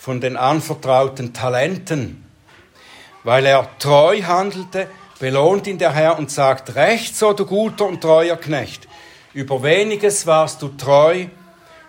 von 0.00 0.20
den 0.22 0.38
anvertrauten 0.38 1.34
Talenten. 1.34 2.24
Weil 3.22 3.44
er 3.44 3.68
treu 3.78 4.22
handelte, 4.22 4.86
belohnt 5.18 5.66
ihn 5.66 5.76
der 5.76 5.92
Herr 5.92 6.18
und 6.18 6.30
sagt, 6.30 6.74
recht 6.74 7.14
so, 7.14 7.34
du 7.34 7.44
guter 7.44 7.84
und 7.84 8.00
treuer 8.00 8.36
Knecht. 8.36 8.88
Über 9.32 9.62
weniges 9.62 10.26
warst 10.26 10.60
du 10.60 10.68
treu, 10.68 11.26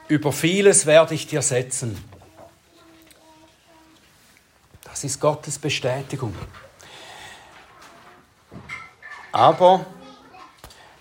über 0.08 0.32
vieles 0.32 0.86
werde 0.86 1.16
ich 1.16 1.26
dir 1.26 1.42
setzen. 1.42 1.98
Das 4.84 5.04
ist 5.04 5.20
Gottes 5.20 5.58
Bestätigung. 5.58 6.36
Aber 9.32 9.86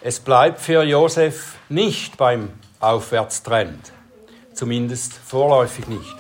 es 0.00 0.20
bleibt 0.20 0.61
für 0.61 0.83
Josef 0.83 1.57
nicht 1.68 2.16
beim 2.16 2.53
Aufwärtstrend, 2.79 3.92
zumindest 4.55 5.12
vorläufig 5.12 5.88
nicht. 5.88 6.16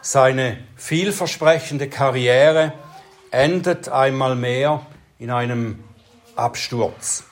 Seine 0.00 0.62
vielversprechende 0.76 1.88
Karriere 1.88 2.72
endet 3.32 3.88
einmal 3.88 4.36
mehr 4.36 4.86
in 5.18 5.30
einem 5.32 5.82
Absturz. 6.36 7.24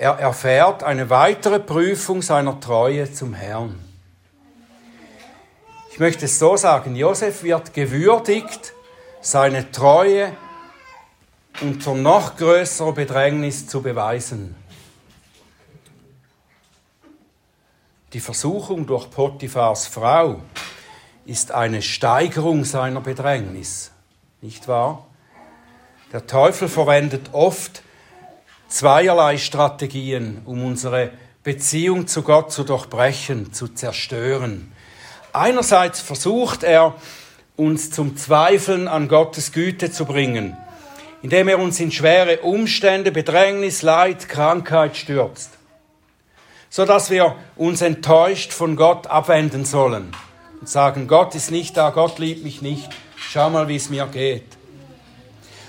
Er 0.00 0.12
erfährt 0.12 0.82
eine 0.82 1.10
weitere 1.10 1.58
Prüfung 1.60 2.22
seiner 2.22 2.58
Treue 2.58 3.12
zum 3.12 3.34
Herrn. 3.34 3.78
Ich 5.90 5.98
möchte 5.98 6.24
es 6.24 6.38
so 6.38 6.56
sagen, 6.56 6.96
Josef 6.96 7.42
wird 7.42 7.74
gewürdigt, 7.74 8.72
seine 9.20 9.70
Treue 9.70 10.34
unter 11.60 11.92
noch 11.92 12.38
größerer 12.38 12.94
Bedrängnis 12.94 13.66
zu 13.66 13.82
beweisen. 13.82 14.56
Die 18.14 18.20
Versuchung 18.20 18.86
durch 18.86 19.10
Potiphars 19.10 19.86
Frau 19.86 20.40
ist 21.26 21.52
eine 21.52 21.82
Steigerung 21.82 22.64
seiner 22.64 23.02
Bedrängnis, 23.02 23.90
nicht 24.40 24.66
wahr? 24.66 25.04
Der 26.10 26.26
Teufel 26.26 26.68
verwendet 26.68 27.28
oft 27.32 27.82
zweierlei 28.70 29.36
Strategien, 29.36 30.40
um 30.46 30.64
unsere 30.64 31.10
Beziehung 31.42 32.06
zu 32.06 32.22
Gott 32.22 32.52
zu 32.52 32.64
durchbrechen, 32.64 33.52
zu 33.52 33.68
zerstören. 33.68 34.72
Einerseits 35.32 36.00
versucht 36.00 36.62
er, 36.62 36.94
uns 37.56 37.90
zum 37.90 38.16
Zweifeln 38.16 38.88
an 38.88 39.08
Gottes 39.08 39.52
Güte 39.52 39.90
zu 39.90 40.06
bringen, 40.06 40.56
indem 41.22 41.48
er 41.48 41.58
uns 41.58 41.78
in 41.78 41.92
schwere 41.92 42.38
Umstände, 42.38 43.12
Bedrängnis, 43.12 43.82
Leid, 43.82 44.28
Krankheit 44.28 44.96
stürzt, 44.96 45.50
so 46.70 46.86
dass 46.86 47.10
wir 47.10 47.36
uns 47.56 47.82
enttäuscht 47.82 48.52
von 48.52 48.76
Gott 48.76 49.08
abwenden 49.08 49.66
sollen 49.66 50.12
und 50.60 50.68
sagen, 50.68 51.06
Gott 51.06 51.34
ist 51.34 51.50
nicht 51.50 51.76
da, 51.76 51.90
Gott 51.90 52.18
liebt 52.18 52.44
mich 52.44 52.62
nicht, 52.62 52.88
schau 53.16 53.50
mal, 53.50 53.68
wie 53.68 53.76
es 53.76 53.90
mir 53.90 54.06
geht. 54.06 54.46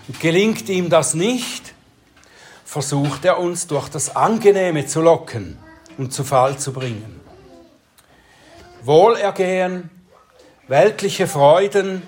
Und 0.07 0.19
gelingt 0.19 0.69
ihm 0.69 0.89
das 0.89 1.13
nicht, 1.13 1.73
versucht 2.71 3.25
er 3.25 3.38
uns 3.38 3.67
durch 3.67 3.89
das 3.89 4.15
Angenehme 4.15 4.86
zu 4.86 5.01
locken 5.01 5.57
und 5.97 6.13
zu 6.13 6.23
Fall 6.23 6.57
zu 6.57 6.71
bringen. 6.71 7.19
Wohlergehen, 8.84 9.89
weltliche 10.69 11.27
Freuden, 11.27 12.01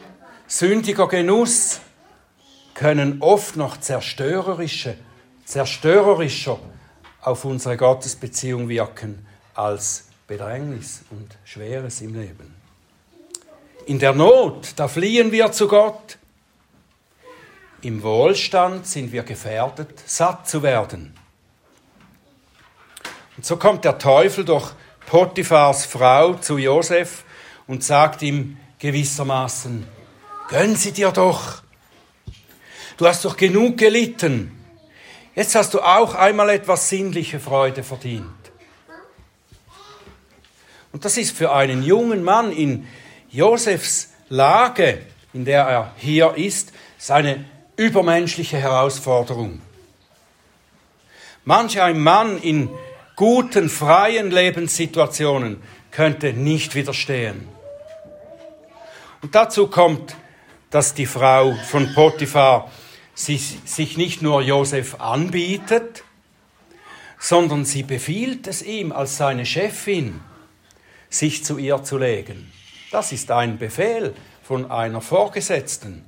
sündiger 0.47 1.09
Genuss 1.09 1.81
können 2.75 3.21
oft 3.21 3.57
noch 3.57 3.75
zerstörerische, 3.75 4.95
zerstörerischer 5.43 6.57
auf 7.21 7.43
unsere 7.43 7.75
Gottesbeziehung 7.75 8.69
wirken 8.69 9.27
als 9.55 10.05
Bedrängnis 10.27 11.01
und 11.11 11.27
Schweres 11.43 11.99
im 11.99 12.13
Leben. 12.13 12.55
In 13.85 13.99
der 13.99 14.13
Not, 14.13 14.71
da 14.77 14.87
fliehen 14.87 15.33
wir 15.33 15.51
zu 15.51 15.67
Gott. 15.67 16.17
Im 17.83 18.01
Wohlstand 18.01 18.87
sind 18.87 19.11
wir 19.11 19.23
gefährdet, 19.23 20.01
satt 20.05 20.47
zu 20.47 20.63
werden. 20.63 21.13
Und 23.35 23.45
so 23.45 23.57
kommt 23.57 23.83
der 23.83 23.97
Teufel 23.97 24.45
durch 24.45 24.71
Potiphars 25.05 25.85
Frau 25.85 26.35
zu 26.35 26.57
Josef 26.57 27.25
und 27.67 27.83
sagt 27.83 28.21
ihm 28.21 28.55
gewissermaßen, 28.79 29.85
gönn 30.47 30.77
sie 30.77 30.93
dir 30.93 31.11
doch. 31.11 31.61
Du 32.95 33.05
hast 33.05 33.25
doch 33.25 33.35
genug 33.35 33.77
gelitten. 33.77 34.57
Jetzt 35.35 35.55
hast 35.55 35.73
du 35.73 35.81
auch 35.81 36.15
einmal 36.15 36.51
etwas 36.51 36.87
sinnliche 36.87 37.41
Freude 37.41 37.83
verdient. 37.83 38.29
Und 40.93 41.03
das 41.03 41.17
ist 41.17 41.35
für 41.35 41.51
einen 41.51 41.83
jungen 41.83 42.23
Mann 42.23 42.53
in 42.53 42.87
Josefs 43.29 44.13
Lage, 44.29 45.01
in 45.33 45.43
der 45.43 45.63
er 45.63 45.91
hier 45.97 46.35
ist, 46.37 46.71
seine 46.97 47.43
übermenschliche 47.75 48.57
Herausforderung. 48.57 49.61
Manch 51.45 51.81
ein 51.81 51.99
Mann 51.99 52.37
in 52.37 52.69
guten, 53.15 53.69
freien 53.69 54.31
Lebenssituationen 54.31 55.61
könnte 55.91 56.33
nicht 56.33 56.75
widerstehen. 56.75 57.47
Und 59.21 59.35
dazu 59.35 59.67
kommt, 59.67 60.15
dass 60.69 60.93
die 60.93 61.05
Frau 61.05 61.53
von 61.69 61.93
Potiphar 61.93 62.71
sich 63.13 63.97
nicht 63.97 64.21
nur 64.21 64.41
Josef 64.41 64.99
anbietet, 64.99 66.03
sondern 67.19 67.63
sie 67.63 67.83
befiehlt 67.83 68.47
es 68.47 68.61
ihm 68.61 68.91
als 68.91 69.17
seine 69.17 69.45
Chefin, 69.45 70.19
sich 71.09 71.45
zu 71.45 71.57
ihr 71.57 71.83
zu 71.83 71.97
legen. 71.97 72.51
Das 72.91 73.11
ist 73.11 73.31
ein 73.31 73.57
Befehl 73.57 74.13
von 74.43 74.69
einer 74.69 74.99
Vorgesetzten. 74.99 76.03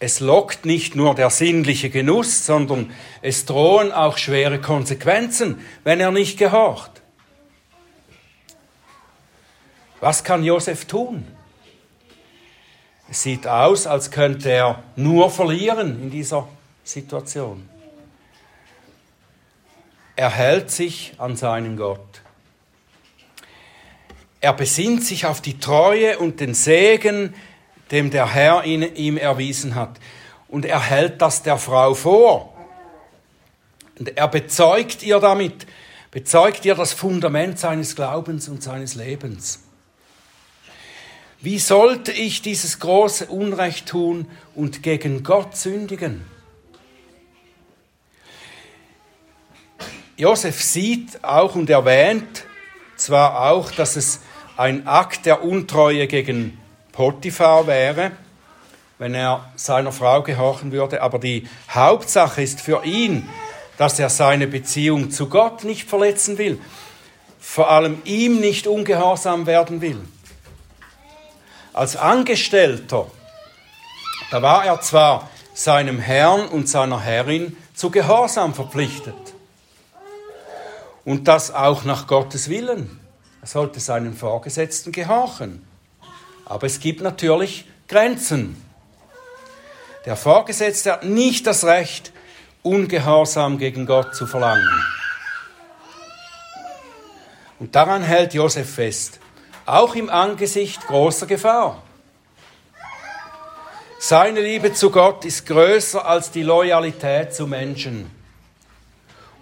Es 0.00 0.20
lockt 0.20 0.66
nicht 0.66 0.96
nur 0.96 1.14
der 1.14 1.30
sinnliche 1.30 1.88
Genuss, 1.88 2.44
sondern 2.44 2.92
es 3.22 3.46
drohen 3.46 3.92
auch 3.92 4.18
schwere 4.18 4.60
Konsequenzen, 4.60 5.64
wenn 5.84 6.00
er 6.00 6.10
nicht 6.10 6.38
gehorcht. 6.38 7.02
Was 10.00 10.24
kann 10.24 10.44
Josef 10.44 10.84
tun? 10.84 11.26
Es 13.08 13.22
sieht 13.22 13.46
aus, 13.46 13.86
als 13.86 14.10
könnte 14.10 14.50
er 14.50 14.82
nur 14.96 15.30
verlieren 15.30 16.02
in 16.02 16.10
dieser 16.10 16.48
Situation. 16.82 17.68
Er 20.16 20.30
hält 20.30 20.70
sich 20.70 21.14
an 21.18 21.36
seinen 21.36 21.76
Gott. 21.76 22.22
Er 24.40 24.52
besinnt 24.52 25.02
sich 25.04 25.26
auf 25.26 25.40
die 25.40 25.58
Treue 25.58 26.18
und 26.18 26.40
den 26.40 26.54
Segen, 26.54 27.34
dem 27.90 28.10
der 28.10 28.32
Herr 28.32 28.64
ihn, 28.64 28.82
ihm 28.82 29.16
erwiesen 29.16 29.74
hat. 29.74 29.98
Und 30.48 30.64
er 30.64 30.80
hält 30.80 31.20
das 31.20 31.42
der 31.42 31.58
Frau 31.58 31.94
vor. 31.94 32.54
Und 33.98 34.16
er 34.16 34.28
bezeugt 34.28 35.02
ihr 35.02 35.20
damit, 35.20 35.66
bezeugt 36.10 36.64
ihr 36.64 36.74
das 36.74 36.92
Fundament 36.92 37.58
seines 37.58 37.94
Glaubens 37.96 38.48
und 38.48 38.62
seines 38.62 38.94
Lebens. 38.94 39.60
Wie 41.40 41.58
sollte 41.58 42.10
ich 42.10 42.40
dieses 42.40 42.78
große 42.80 43.26
Unrecht 43.26 43.86
tun 43.88 44.28
und 44.54 44.82
gegen 44.82 45.22
Gott 45.22 45.56
sündigen? 45.56 46.24
Josef 50.16 50.62
sieht 50.62 51.22
auch 51.22 51.54
und 51.54 51.68
erwähnt 51.68 52.44
zwar 52.96 53.50
auch, 53.50 53.70
dass 53.72 53.96
es 53.96 54.20
ein 54.56 54.86
Akt 54.86 55.26
der 55.26 55.42
Untreue 55.42 56.06
gegen 56.06 56.58
Potiphar 56.94 57.66
wäre, 57.66 58.12
wenn 58.98 59.14
er 59.14 59.50
seiner 59.56 59.90
Frau 59.90 60.22
gehorchen 60.22 60.70
würde. 60.70 61.02
Aber 61.02 61.18
die 61.18 61.48
Hauptsache 61.68 62.40
ist 62.40 62.60
für 62.60 62.84
ihn, 62.84 63.28
dass 63.76 63.98
er 63.98 64.08
seine 64.08 64.46
Beziehung 64.46 65.10
zu 65.10 65.28
Gott 65.28 65.64
nicht 65.64 65.88
verletzen 65.88 66.38
will, 66.38 66.60
vor 67.40 67.68
allem 67.68 68.00
ihm 68.04 68.38
nicht 68.38 68.68
ungehorsam 68.68 69.46
werden 69.46 69.80
will. 69.80 69.98
Als 71.72 71.96
Angestellter, 71.96 73.08
da 74.30 74.40
war 74.40 74.64
er 74.64 74.80
zwar 74.80 75.28
seinem 75.52 75.98
Herrn 75.98 76.46
und 76.46 76.68
seiner 76.68 77.00
Herrin 77.00 77.56
zu 77.74 77.90
Gehorsam 77.90 78.54
verpflichtet. 78.54 79.14
Und 81.04 81.26
das 81.26 81.52
auch 81.52 81.82
nach 81.82 82.06
Gottes 82.06 82.48
Willen. 82.48 83.00
Er 83.40 83.48
sollte 83.48 83.80
seinen 83.80 84.14
Vorgesetzten 84.14 84.92
gehorchen. 84.92 85.66
Aber 86.44 86.66
es 86.66 86.80
gibt 86.80 87.00
natürlich 87.00 87.66
Grenzen. 87.88 88.60
Der 90.04 90.16
Vorgesetzte 90.16 90.92
hat 90.92 91.04
nicht 91.04 91.46
das 91.46 91.64
Recht, 91.64 92.12
ungehorsam 92.62 93.58
gegen 93.58 93.86
Gott 93.86 94.14
zu 94.14 94.26
verlangen. 94.26 94.68
Und 97.58 97.74
daran 97.74 98.02
hält 98.02 98.34
Josef 98.34 98.74
fest, 98.74 99.20
auch 99.64 99.94
im 99.94 100.10
Angesicht 100.10 100.86
großer 100.86 101.26
Gefahr. 101.26 101.82
Seine 103.98 104.40
Liebe 104.40 104.74
zu 104.74 104.90
Gott 104.90 105.24
ist 105.24 105.46
größer 105.46 106.04
als 106.04 106.30
die 106.30 106.42
Loyalität 106.42 107.32
zu 107.34 107.46
Menschen 107.46 108.10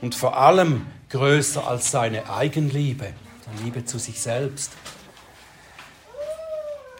und 0.01 0.15
vor 0.15 0.37
allem 0.37 0.87
größer 1.11 1.67
als 1.67 1.91
seine 1.91 2.31
Eigenliebe. 2.31 3.13
Liebe 3.65 3.85
zu 3.85 3.99
sich 3.99 4.21
selbst. 4.21 4.73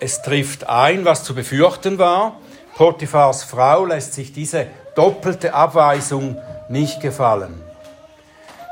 Es 0.03 0.21
trifft 0.21 0.69
ein, 0.69 1.05
was 1.05 1.23
zu 1.23 1.33
befürchten 1.33 1.97
war. 1.97 2.41
Potiphars 2.75 3.45
Frau 3.45 3.87
lässt 3.87 4.15
sich 4.15 4.33
diese 4.33 4.67
doppelte 4.97 5.55
Abweisung 5.55 6.37
nicht 6.69 7.01
gefallen. 7.01 7.63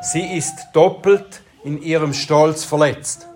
Sie 0.02 0.36
ist 0.36 0.54
doppelt 0.72 1.42
in 1.62 1.80
ihrem 1.80 2.14
Stolz 2.14 2.64
verletzt. 2.64 3.28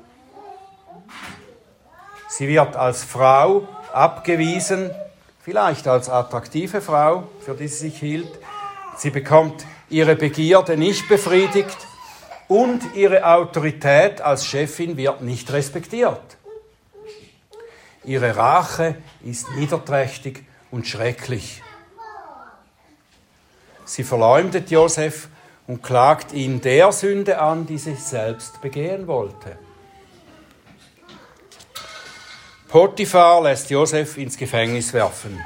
Sie 2.29 2.49
wird 2.49 2.75
als 2.75 3.05
Frau 3.05 3.69
abgewiesen, 3.93 4.91
vielleicht 5.41 5.87
als 5.87 6.09
attraktive 6.09 6.81
Frau, 6.81 7.29
für 7.47 7.55
die 7.55 7.69
sie 7.69 7.91
sich 7.91 8.01
hielt. 8.01 8.33
Sie 8.97 9.11
bekommt 9.11 9.65
ihre 9.89 10.17
Begierde 10.17 10.77
nicht 10.77 11.09
befriedigt 11.09 11.79
und 12.49 12.83
ihre 12.97 13.25
Autorität 13.25 14.21
als 14.21 14.47
Chefin 14.47 14.97
wird 14.97 15.21
nicht 15.21 15.53
respektiert. 15.53 16.39
Ihre 18.05 18.37
Rache 18.37 18.97
ist 19.25 19.51
niederträchtig 19.53 20.45
und 20.71 20.87
schrecklich. 20.87 21.63
Sie 23.85 24.05
verleumdet 24.05 24.71
Josef 24.71 25.29
und 25.67 25.83
klagt 25.83 26.33
ihn 26.33 26.61
der 26.61 26.93
Sünde 26.93 27.41
an, 27.41 27.67
die 27.67 27.79
sie 27.79 27.95
selbst 27.95 28.61
begehen 28.61 29.07
wollte. 29.07 29.59
Potiphar 32.69 33.43
lässt 33.43 33.71
Josef 33.71 34.19
ins 34.19 34.37
Gefängnis 34.37 34.93
werfen. 34.93 35.41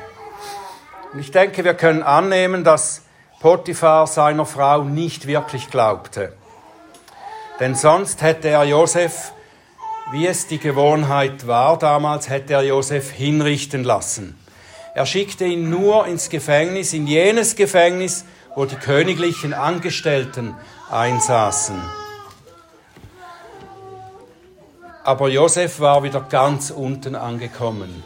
Und 1.13 1.21
ich 1.21 1.31
denke, 1.31 1.63
wir 1.63 1.75
können 1.75 2.03
annehmen, 2.03 2.65
dass 2.65 3.03
Potiphar 3.41 4.07
seiner 4.07 4.47
Frau 4.47 4.83
nicht 4.83 5.27
wirklich 5.27 5.71
glaubte. 5.71 6.33
Denn 7.61 7.75
sonst 7.75 8.23
hätte 8.23 8.49
er 8.49 8.65
Josef, 8.65 9.33
wie 10.11 10.27
es 10.27 10.47
die 10.47 10.59
Gewohnheit 10.59 11.47
war 11.47 11.79
damals, 11.79 12.29
hätte 12.29 12.55
er 12.55 12.63
Josef 12.63 13.11
hinrichten 13.11 13.85
lassen. 13.85 14.39
Er 14.95 15.07
schickte 15.07 15.45
ihn 15.45 15.69
nur 15.69 16.07
ins 16.07 16.31
Gefängnis, 16.31 16.93
in 16.93 17.07
jenes 17.07 17.57
Gefängnis, 17.57 18.25
wo 18.55 18.65
die 18.65 18.77
königlichen 18.77 19.53
Angestellten 19.53 20.55
einsaßen. 20.91 21.81
Aber 25.05 25.29
Josef 25.29 25.81
war 25.81 26.03
wieder 26.03 26.21
ganz 26.21 26.71
unten 26.71 27.15
angekommen. 27.15 28.03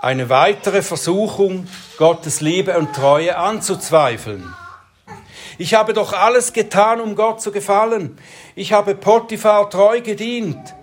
Eine 0.00 0.30
weitere 0.30 0.82
Versuchung, 0.82 1.66
Gottes 1.98 2.40
Liebe 2.40 2.78
und 2.78 2.94
Treue 2.94 3.36
anzuzweifeln. 3.36 4.54
Ich 5.60 5.74
habe 5.74 5.92
doch 5.92 6.14
alles 6.14 6.54
getan, 6.54 7.02
um 7.02 7.14
Gott 7.14 7.42
zu 7.42 7.52
gefallen. 7.52 8.18
Ich 8.54 8.72
habe 8.72 8.94
Potiphar 8.94 9.68
treu 9.68 10.00
gedient. 10.00 10.74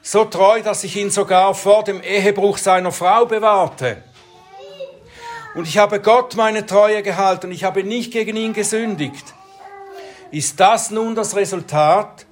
So 0.00 0.24
treu, 0.24 0.62
dass 0.62 0.84
ich 0.84 0.96
ihn 0.96 1.10
sogar 1.10 1.54
vor 1.54 1.84
dem 1.84 2.00
Ehebruch 2.00 2.56
seiner 2.56 2.92
Frau 2.92 3.26
bewahrte. 3.26 4.02
Und 5.54 5.68
ich 5.68 5.76
habe 5.76 6.00
Gott 6.00 6.34
meine 6.34 6.64
Treue 6.64 7.02
gehalten, 7.02 7.52
ich 7.52 7.64
habe 7.64 7.84
nicht 7.84 8.10
gegen 8.10 8.38
ihn 8.38 8.54
gesündigt. 8.54 9.34
Ist 10.30 10.58
das 10.60 10.90
nun 10.90 11.14
das 11.14 11.36
Resultat? 11.36 12.24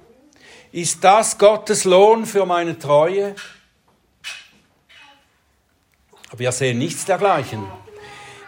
Ist 0.71 1.03
das 1.03 1.37
Gottes 1.37 1.83
Lohn 1.83 2.25
für 2.25 2.47
meine 2.47 2.79
Treue? 2.79 3.35
Aber 6.29 6.39
wir 6.39 6.51
sehen 6.51 6.79
nichts 6.79 7.05
dergleichen. 7.05 7.63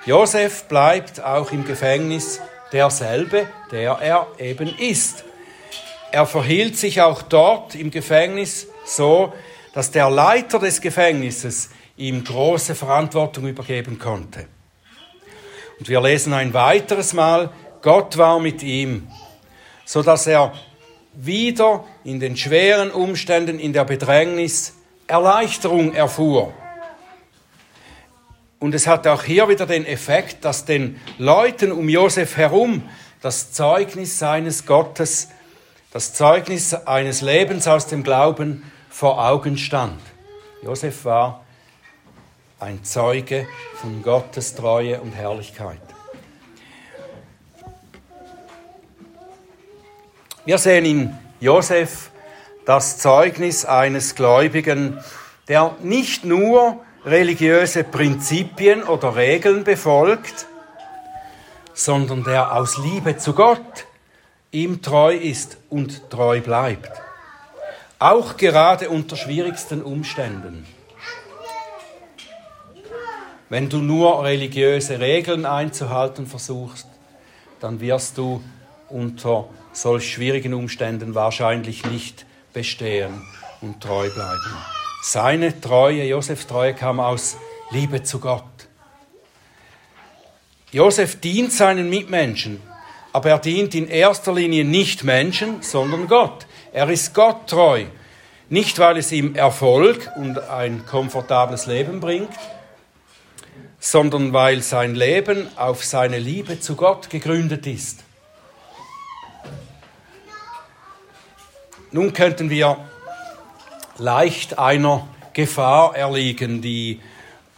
Josef 0.08 0.64
bleibt 0.64 1.22
auch 1.24 1.52
im 1.52 1.66
Gefängnis 1.66 2.42
derselbe, 2.76 3.48
der 3.72 3.94
er 4.02 4.28
eben 4.38 4.68
ist. 4.78 5.24
Er 6.12 6.26
verhielt 6.26 6.78
sich 6.78 7.02
auch 7.02 7.22
dort 7.22 7.74
im 7.74 7.90
Gefängnis 7.90 8.68
so, 8.86 9.34
dass 9.74 9.92
der 9.92 10.10
Leiter 10.10 10.60
des 10.60 10.82
Gefängnisses 10.82 11.70
ihm 11.96 12.24
große 12.24 12.76
Verantwortung 12.76 13.48
übergeben 13.48 13.98
konnte. 13.98 14.48
Und 15.80 15.88
wir 15.88 16.02
lesen 16.02 16.34
ein 16.34 16.54
weiteres 16.54 17.14
Mal, 17.14 17.50
Gott 17.82 18.18
war 18.18 18.40
mit 18.42 18.62
ihm, 18.62 19.08
so 19.86 20.04
dass 20.04 20.28
er 20.28 20.54
wieder 21.14 21.86
in 22.04 22.20
den 22.20 22.36
schweren 22.36 22.92
Umständen, 22.92 23.58
in 23.58 23.72
der 23.72 23.86
Bedrängnis 23.86 24.74
Erleichterung 25.08 25.94
erfuhr. 25.94 26.54
Und 28.60 28.74
es 28.74 28.88
hat 28.88 29.06
auch 29.08 29.24
hier 29.24 29.50
wieder 29.50 29.66
den 29.66 29.86
Effekt, 29.86 30.46
dass 30.46 30.66
den 30.66 31.00
Leuten 31.18 31.72
um 31.72 31.90
Josef 31.90 32.38
herum 32.38 32.84
das 33.22 33.52
Zeugnis 33.52 34.18
seines 34.18 34.66
Gottes, 34.66 35.30
das 35.92 36.14
Zeugnis 36.14 36.74
eines 36.74 37.22
Lebens 37.22 37.68
aus 37.68 37.88
dem 37.88 38.04
Glauben 38.04 38.64
vor 38.90 39.24
Augen 39.28 39.58
stand. 39.58 40.00
Josef 40.62 41.06
war 41.06 41.44
ein 42.60 42.84
Zeuge 42.84 43.48
von 43.76 44.02
Gottes 44.02 44.56
Treue 44.56 45.02
und 45.02 45.14
Herrlichkeit. 45.14 45.82
Wir 50.46 50.58
sehen 50.60 50.86
in 50.86 51.18
Josef 51.40 52.12
das 52.66 53.00
Zeugnis 53.00 53.66
eines 53.66 54.16
Gläubigen, 54.16 55.00
der 55.48 55.76
nicht 55.82 56.24
nur 56.24 56.85
religiöse 57.06 57.84
Prinzipien 57.84 58.84
oder 58.84 59.16
Regeln 59.16 59.64
befolgt, 59.64 60.48
sondern 61.74 62.24
der 62.24 62.56
aus 62.56 62.78
Liebe 62.78 63.18
zu 63.18 63.34
Gott 63.34 63.86
ihm 64.52 64.82
treu 64.82 65.16
ist 65.16 65.58
und 65.70 66.10
treu 66.10 66.42
bleibt. 66.42 66.92
Auch 68.00 68.38
gerade 68.38 68.90
unter 68.90 69.16
schwierigsten 69.16 69.84
Umständen. 69.84 70.66
Wenn 73.50 73.70
du 73.70 73.78
nur 73.78 74.24
religiöse 74.24 75.00
Regeln 75.00 75.46
einzuhalten 75.46 76.26
versuchst, 76.26 76.88
dann 77.60 77.80
wirst 77.80 78.18
du 78.18 78.44
unter 78.90 79.48
solch 79.72 80.12
schwierigen 80.12 80.54
Umständen 80.54 81.14
wahrscheinlich 81.14 81.86
nicht 81.86 82.26
bestehen 82.54 83.22
und 83.62 83.82
treu 83.82 84.10
bleiben. 84.10 84.75
Seine 85.08 85.62
Treue, 85.62 86.04
Josefs 86.04 86.48
Treue 86.48 86.74
kam 86.74 87.00
aus 87.00 87.38
Liebe 87.70 88.02
zu 88.02 88.20
Gott. 88.20 88.44
Josef 90.72 91.20
dient 91.20 91.54
seinen 91.54 91.92
Mitmenschen, 91.92 92.60
aber 93.14 93.30
er 93.30 93.38
dient 93.38 93.76
in 93.76 93.88
erster 93.88 94.34
Linie 94.34 94.66
nicht 94.66 95.04
Menschen, 95.04 95.62
sondern 95.62 96.08
Gott. 96.08 96.48
Er 96.74 96.90
ist 96.90 97.14
Gott 97.14 97.48
treu. 97.48 97.86
Nicht, 98.50 98.80
weil 98.80 98.98
es 98.98 99.12
ihm 99.12 99.36
Erfolg 99.36 100.10
und 100.16 100.40
ein 100.40 100.88
komfortables 100.88 101.68
Leben 101.68 102.00
bringt, 102.00 102.34
sondern 103.80 104.34
weil 104.34 104.64
sein 104.64 104.96
Leben 104.96 105.48
auf 105.56 105.86
seine 105.86 106.18
Liebe 106.18 106.60
zu 106.60 106.76
Gott 106.76 107.12
gegründet 107.12 107.68
ist. 107.68 108.04
Nun 111.92 112.12
könnten 112.12 112.50
wir 112.50 112.80
leicht 113.98 114.60
einer 114.60 115.08
Gefahr 115.34 115.96
erliegen, 115.96 116.62
die 116.62 117.02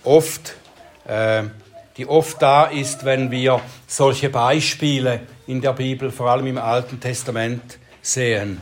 oft, 0.04 0.56
äh, 1.08 1.44
die 1.98 2.08
oft 2.08 2.42
da 2.42 2.66
ist, 2.66 3.06
wenn 3.06 3.32
wir 3.32 3.62
solche 3.88 4.30
Beispiele 4.30 5.22
in 5.48 5.62
der 5.62 5.74
Bibel, 5.74 6.12
vor 6.12 6.30
allem 6.30 6.48
im 6.48 6.58
Alten 6.58 7.00
Testament, 7.00 7.80
sehen 8.02 8.62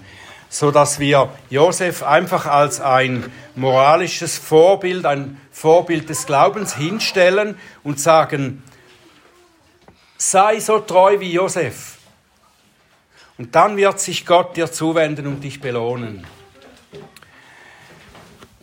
so 0.56 0.72
dass 0.72 1.00
wir 1.00 1.30
Josef 1.50 2.02
einfach 2.02 2.46
als 2.46 2.80
ein 2.80 3.30
moralisches 3.56 4.38
Vorbild, 4.38 5.06
ein 5.06 5.40
Vorbild 5.52 6.08
des 6.08 6.26
Glaubens 6.26 6.76
hinstellen 6.76 7.58
und 7.84 8.00
sagen, 8.00 8.64
sei 10.18 10.62
so 10.62 10.80
treu 10.80 11.20
wie 11.20 11.34
Josef. 11.34 11.98
Und 13.38 13.54
dann 13.54 13.76
wird 13.76 14.00
sich 14.00 14.26
Gott 14.26 14.56
dir 14.56 14.72
zuwenden 14.72 15.28
und 15.28 15.44
dich 15.44 15.60
belohnen. 15.60 16.26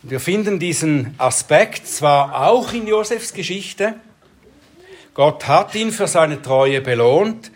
Wir 0.05 0.19
finden 0.19 0.59
diesen 0.59 1.15
Aspekt 1.17 1.87
zwar 1.87 2.47
auch 2.47 2.73
in 2.73 2.87
Josefs 2.87 3.33
Geschichte. 3.33 3.95
Gott 5.13 5.47
hat 5.47 5.75
ihn 5.75 5.93
für 5.93 6.07
seine 6.07 6.41
Treue 6.41 6.81
belohnt. 6.81 7.51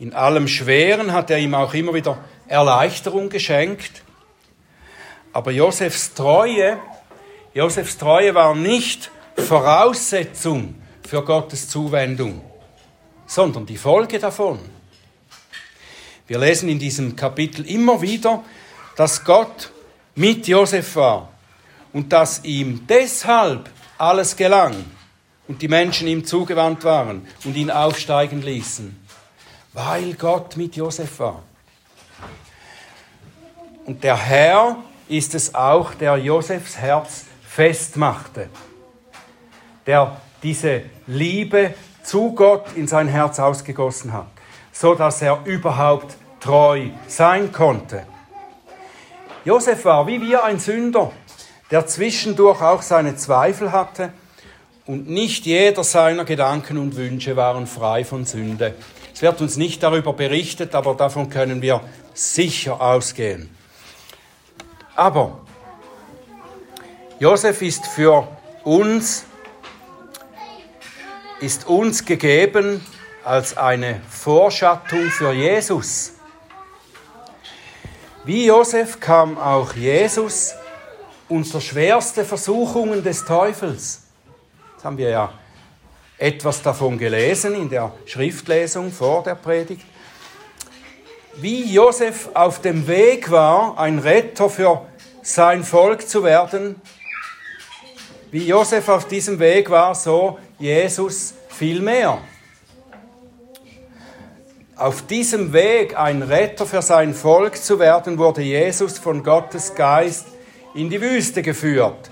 In 0.00 0.12
allem 0.12 0.48
Schweren 0.48 1.12
hat 1.12 1.30
er 1.30 1.38
ihm 1.38 1.54
auch 1.54 1.72
immer 1.74 1.94
wieder 1.94 2.18
Erleichterung 2.48 3.28
geschenkt. 3.28 4.02
Aber 5.32 5.52
Josefs 5.52 6.12
Treue, 6.12 6.76
Josefs 7.54 7.96
Treue 7.98 8.34
war 8.34 8.56
nicht 8.56 9.12
Voraussetzung 9.36 10.74
für 11.06 11.22
Gottes 11.22 11.68
Zuwendung, 11.68 12.40
sondern 13.28 13.64
die 13.64 13.76
Folge 13.76 14.18
davon. 14.18 14.58
Wir 16.26 16.40
lesen 16.40 16.68
in 16.68 16.80
diesem 16.80 17.14
Kapitel 17.14 17.64
immer 17.64 18.02
wieder, 18.02 18.42
dass 18.96 19.24
Gott 19.24 19.70
mit 20.16 20.48
Josef 20.48 20.96
war 20.96 21.35
und 21.96 22.12
dass 22.12 22.44
ihm 22.44 22.86
deshalb 22.86 23.70
alles 23.96 24.36
gelang 24.36 24.84
und 25.48 25.62
die 25.62 25.68
Menschen 25.68 26.06
ihm 26.06 26.26
zugewandt 26.26 26.84
waren 26.84 27.26
und 27.42 27.56
ihn 27.56 27.70
aufsteigen 27.70 28.42
ließen, 28.42 28.94
weil 29.72 30.12
Gott 30.12 30.58
mit 30.58 30.76
Josef 30.76 31.18
war. 31.20 31.42
Und 33.86 34.04
der 34.04 34.14
Herr 34.14 34.76
ist 35.08 35.34
es 35.34 35.54
auch, 35.54 35.94
der 35.94 36.18
Josefs 36.18 36.76
Herz 36.76 37.24
festmachte, 37.48 38.50
der 39.86 40.20
diese 40.42 40.82
Liebe 41.06 41.72
zu 42.02 42.32
Gott 42.32 42.76
in 42.76 42.86
sein 42.86 43.08
Herz 43.08 43.38
ausgegossen 43.38 44.12
hat, 44.12 44.26
so 44.70 44.94
dass 44.94 45.22
er 45.22 45.40
überhaupt 45.46 46.14
treu 46.40 46.90
sein 47.06 47.52
konnte. 47.52 48.02
Josef 49.46 49.86
war 49.86 50.06
wie 50.06 50.20
wir 50.20 50.44
ein 50.44 50.58
Sünder, 50.58 51.10
der 51.70 51.86
zwischendurch 51.86 52.60
auch 52.62 52.82
seine 52.82 53.16
Zweifel 53.16 53.72
hatte 53.72 54.12
und 54.86 55.08
nicht 55.08 55.46
jeder 55.46 55.82
seiner 55.82 56.24
Gedanken 56.24 56.78
und 56.78 56.96
Wünsche 56.96 57.36
waren 57.36 57.66
frei 57.66 58.04
von 58.04 58.24
Sünde. 58.24 58.74
Es 59.12 59.22
wird 59.22 59.40
uns 59.40 59.56
nicht 59.56 59.82
darüber 59.82 60.12
berichtet, 60.12 60.74
aber 60.74 60.94
davon 60.94 61.28
können 61.28 61.62
wir 61.62 61.80
sicher 62.14 62.80
ausgehen. 62.80 63.50
Aber 64.94 65.40
Josef 67.18 67.62
ist 67.62 67.86
für 67.86 68.28
uns, 68.62 69.24
ist 71.40 71.66
uns 71.66 72.04
gegeben 72.04 72.84
als 73.24 73.56
eine 73.56 74.00
Vorschattung 74.08 75.10
für 75.10 75.32
Jesus. 75.32 76.12
Wie 78.24 78.46
Josef 78.46 79.00
kam 79.00 79.38
auch 79.38 79.72
Jesus 79.74 80.54
unter 81.28 81.60
schwerste 81.60 82.24
Versuchungen 82.24 83.02
des 83.02 83.24
Teufels. 83.24 84.02
Das 84.76 84.84
haben 84.84 84.98
wir 84.98 85.10
ja 85.10 85.32
etwas 86.18 86.62
davon 86.62 86.98
gelesen 86.98 87.54
in 87.54 87.68
der 87.68 87.92
Schriftlesung 88.06 88.92
vor 88.92 89.22
der 89.22 89.34
Predigt. 89.34 89.84
Wie 91.36 91.64
Josef 91.72 92.30
auf 92.32 92.60
dem 92.62 92.86
Weg 92.86 93.30
war, 93.30 93.78
ein 93.78 93.98
Retter 93.98 94.48
für 94.48 94.86
sein 95.22 95.64
Volk 95.64 96.08
zu 96.08 96.24
werden, 96.24 96.80
wie 98.30 98.46
Josef 98.46 98.88
auf 98.88 99.06
diesem 99.06 99.38
Weg 99.38 99.68
war, 99.68 99.94
so 99.94 100.38
Jesus 100.58 101.34
viel 101.48 101.80
mehr. 101.80 102.18
Auf 104.76 105.06
diesem 105.06 105.52
Weg, 105.52 105.98
ein 105.98 106.22
Retter 106.22 106.66
für 106.66 106.82
sein 106.82 107.14
Volk 107.14 107.56
zu 107.56 107.78
werden, 107.78 108.18
wurde 108.18 108.42
Jesus 108.42 108.98
von 108.98 109.22
Gottes 109.22 109.74
Geist 109.74 110.26
in 110.76 110.90
die 110.90 111.00
Wüste 111.00 111.40
geführt, 111.40 112.10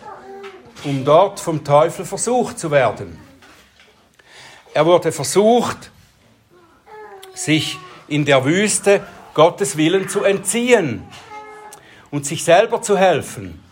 um 0.84 1.04
dort 1.04 1.38
vom 1.38 1.62
Teufel 1.62 2.06
versucht 2.06 2.58
zu 2.58 2.70
werden. 2.70 3.18
Er 4.72 4.86
wurde 4.86 5.12
versucht, 5.12 5.90
sich 7.34 7.78
in 8.08 8.24
der 8.24 8.44
Wüste 8.46 9.06
Gottes 9.34 9.76
Willen 9.76 10.08
zu 10.08 10.24
entziehen 10.24 11.04
und 12.10 12.24
sich 12.24 12.42
selber 12.42 12.80
zu 12.80 12.96
helfen. 12.96 13.62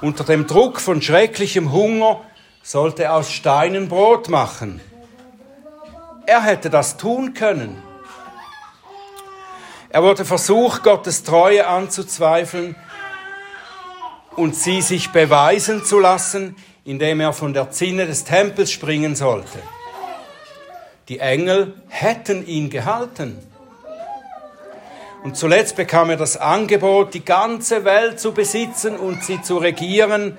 Unter 0.00 0.22
dem 0.22 0.46
Druck 0.46 0.80
von 0.80 1.02
schrecklichem 1.02 1.72
Hunger 1.72 2.20
sollte 2.62 3.04
er 3.04 3.16
aus 3.16 3.32
Steinen 3.32 3.88
Brot 3.88 4.28
machen. 4.28 4.80
Er 6.26 6.42
hätte 6.42 6.70
das 6.70 6.98
tun 6.98 7.34
können. 7.34 7.82
Er 9.88 10.04
wurde 10.04 10.24
versucht, 10.24 10.84
Gottes 10.84 11.24
Treue 11.24 11.66
anzuzweifeln 11.66 12.76
und 14.36 14.56
sie 14.56 14.80
sich 14.80 15.10
beweisen 15.10 15.84
zu 15.84 15.98
lassen, 15.98 16.56
indem 16.84 17.20
er 17.20 17.32
von 17.32 17.52
der 17.52 17.70
Zinne 17.70 18.06
des 18.06 18.24
Tempels 18.24 18.72
springen 18.72 19.14
sollte. 19.14 19.58
Die 21.08 21.18
Engel 21.18 21.74
hätten 21.88 22.46
ihn 22.46 22.70
gehalten. 22.70 23.38
Und 25.22 25.36
zuletzt 25.36 25.76
bekam 25.76 26.10
er 26.10 26.16
das 26.16 26.36
Angebot, 26.36 27.14
die 27.14 27.24
ganze 27.24 27.84
Welt 27.84 28.18
zu 28.18 28.32
besitzen 28.32 28.96
und 28.96 29.22
sie 29.22 29.40
zu 29.40 29.58
regieren, 29.58 30.36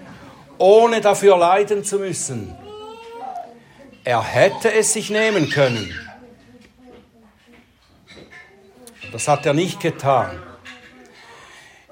ohne 0.58 1.00
dafür 1.00 1.38
leiden 1.38 1.84
zu 1.84 2.00
müssen. 2.00 2.56
Er 4.04 4.22
hätte 4.22 4.74
es 4.74 4.92
sich 4.92 5.10
nehmen 5.10 5.50
können. 5.50 5.94
Das 9.14 9.28
hat 9.28 9.46
er 9.46 9.54
nicht 9.54 9.80
getan. 9.80 10.32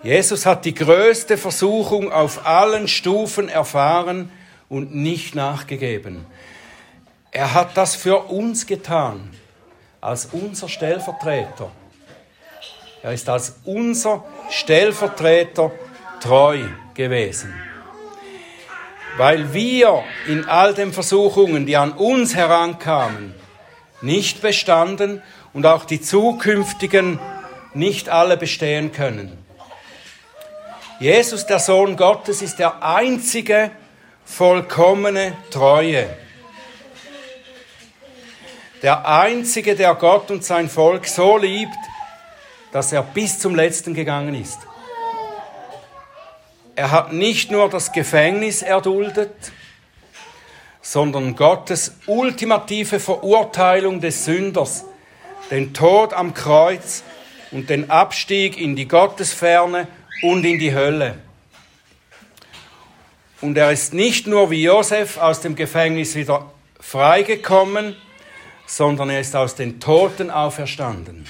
Jesus 0.04 0.46
hat 0.48 0.66
die 0.66 0.74
größte 0.74 1.38
Versuchung 1.38 2.12
auf 2.12 2.48
allen 2.48 2.88
Stufen 2.88 3.50
erfahren 3.50 4.32
und 4.68 4.96
nicht 4.96 5.36
nachgegeben. 5.36 6.26
Er 7.32 7.54
hat 7.54 7.78
das 7.78 7.96
für 7.96 8.30
uns 8.30 8.66
getan, 8.66 9.30
als 10.02 10.30
unser 10.32 10.68
Stellvertreter. 10.70 11.72
Er 13.04 13.14
ist 13.14 13.30
als 13.30 13.58
unser 13.64 14.24
Stellvertreter 14.50 15.72
treu 16.20 16.60
gewesen. 16.96 17.54
Weil 19.18 19.54
wir 19.54 20.04
in 20.28 20.46
all 20.46 20.74
den 20.74 20.94
Versuchungen, 20.94 21.66
die 21.66 21.78
an 21.78 21.92
uns 21.92 22.36
herankamen, 22.36 23.36
nicht 24.02 24.42
bestanden 24.42 25.22
und 25.54 25.66
auch 25.66 25.86
die 25.86 26.02
zukünftigen 26.02 27.20
nicht 27.74 28.10
alle 28.10 28.36
bestehen 28.36 28.92
können. 28.92 29.41
Jesus, 31.02 31.46
der 31.46 31.60
Sohn 31.60 31.98
Gottes, 31.98 32.42
ist 32.42 32.60
der 32.60 32.82
einzige 32.82 33.72
vollkommene 34.24 35.34
Treue 35.50 36.08
der 38.82 39.08
Einzige, 39.08 39.76
der 39.76 39.94
Gott 39.96 40.32
und 40.32 40.44
sein 40.44 40.70
Volk 40.70 41.08
so 41.08 41.38
liebt, 41.38 41.78
dass 42.72 42.92
er 42.92 43.04
bis 43.04 43.40
zum 43.40 43.56
Letzten 43.56 43.94
gegangen 43.94 44.34
ist. 44.34 44.60
Er 46.76 46.90
hat 46.90 47.14
nicht 47.14 47.52
nur 47.52 47.70
das 47.70 47.92
Gefängnis 47.92 48.64
erduldet, 48.64 49.52
sondern 50.82 51.36
Gottes 51.36 51.96
ultimative 52.08 53.00
Verurteilung 53.00 54.02
des 54.02 54.26
Sünders, 54.26 54.86
den 55.52 55.74
Tod 55.74 56.14
am 56.14 56.34
Kreuz 56.34 57.04
und 57.52 57.70
den 57.70 57.92
Abstieg 57.92 58.60
in 58.60 58.76
die 58.76 58.88
Gottesferne 58.88 59.88
und 60.22 60.44
in 60.46 60.60
die 60.60 60.74
Hölle. 60.74 61.16
Und 63.42 63.58
er 63.58 63.72
ist 63.72 63.94
nicht 63.94 64.28
nur 64.28 64.52
wie 64.52 64.64
Josef 64.64 65.18
aus 65.18 65.42
dem 65.42 65.56
Gefängnis 65.56 66.16
wieder 66.16 66.52
freigekommen, 66.80 67.96
sondern 68.68 69.10
er 69.10 69.20
ist 69.20 69.36
aus 69.36 69.56
den 69.56 69.80
Toten 69.80 70.30
auferstanden. 70.30 71.26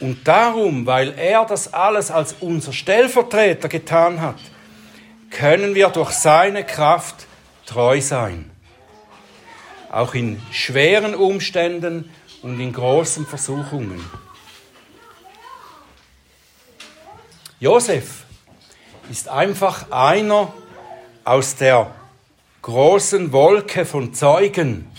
Und 0.00 0.26
darum, 0.26 0.86
weil 0.86 1.16
er 1.18 1.44
das 1.44 1.72
alles 1.72 2.10
als 2.10 2.34
unser 2.40 2.72
Stellvertreter 2.72 3.68
getan 3.68 4.20
hat, 4.20 4.38
können 5.30 5.74
wir 5.74 5.88
durch 5.88 6.10
seine 6.10 6.64
Kraft 6.64 7.26
treu 7.66 8.00
sein. 8.00 8.50
Auch 9.90 10.14
in 10.14 10.40
schweren 10.50 11.14
Umständen 11.14 12.10
und 12.42 12.58
in 12.58 12.72
großen 12.72 13.26
Versuchungen. 13.26 14.04
Josef 17.62 18.24
ist 19.08 19.28
einfach 19.28 19.92
einer 19.92 20.52
aus 21.22 21.54
der 21.54 21.94
großen 22.60 23.30
Wolke 23.30 23.86
von 23.86 24.12
Zeugen, 24.14 24.90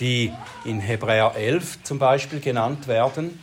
die 0.00 0.32
in 0.64 0.80
Hebräer 0.80 1.34
11 1.36 1.84
zum 1.84 2.00
Beispiel 2.00 2.40
genannt 2.40 2.88
werden. 2.88 3.38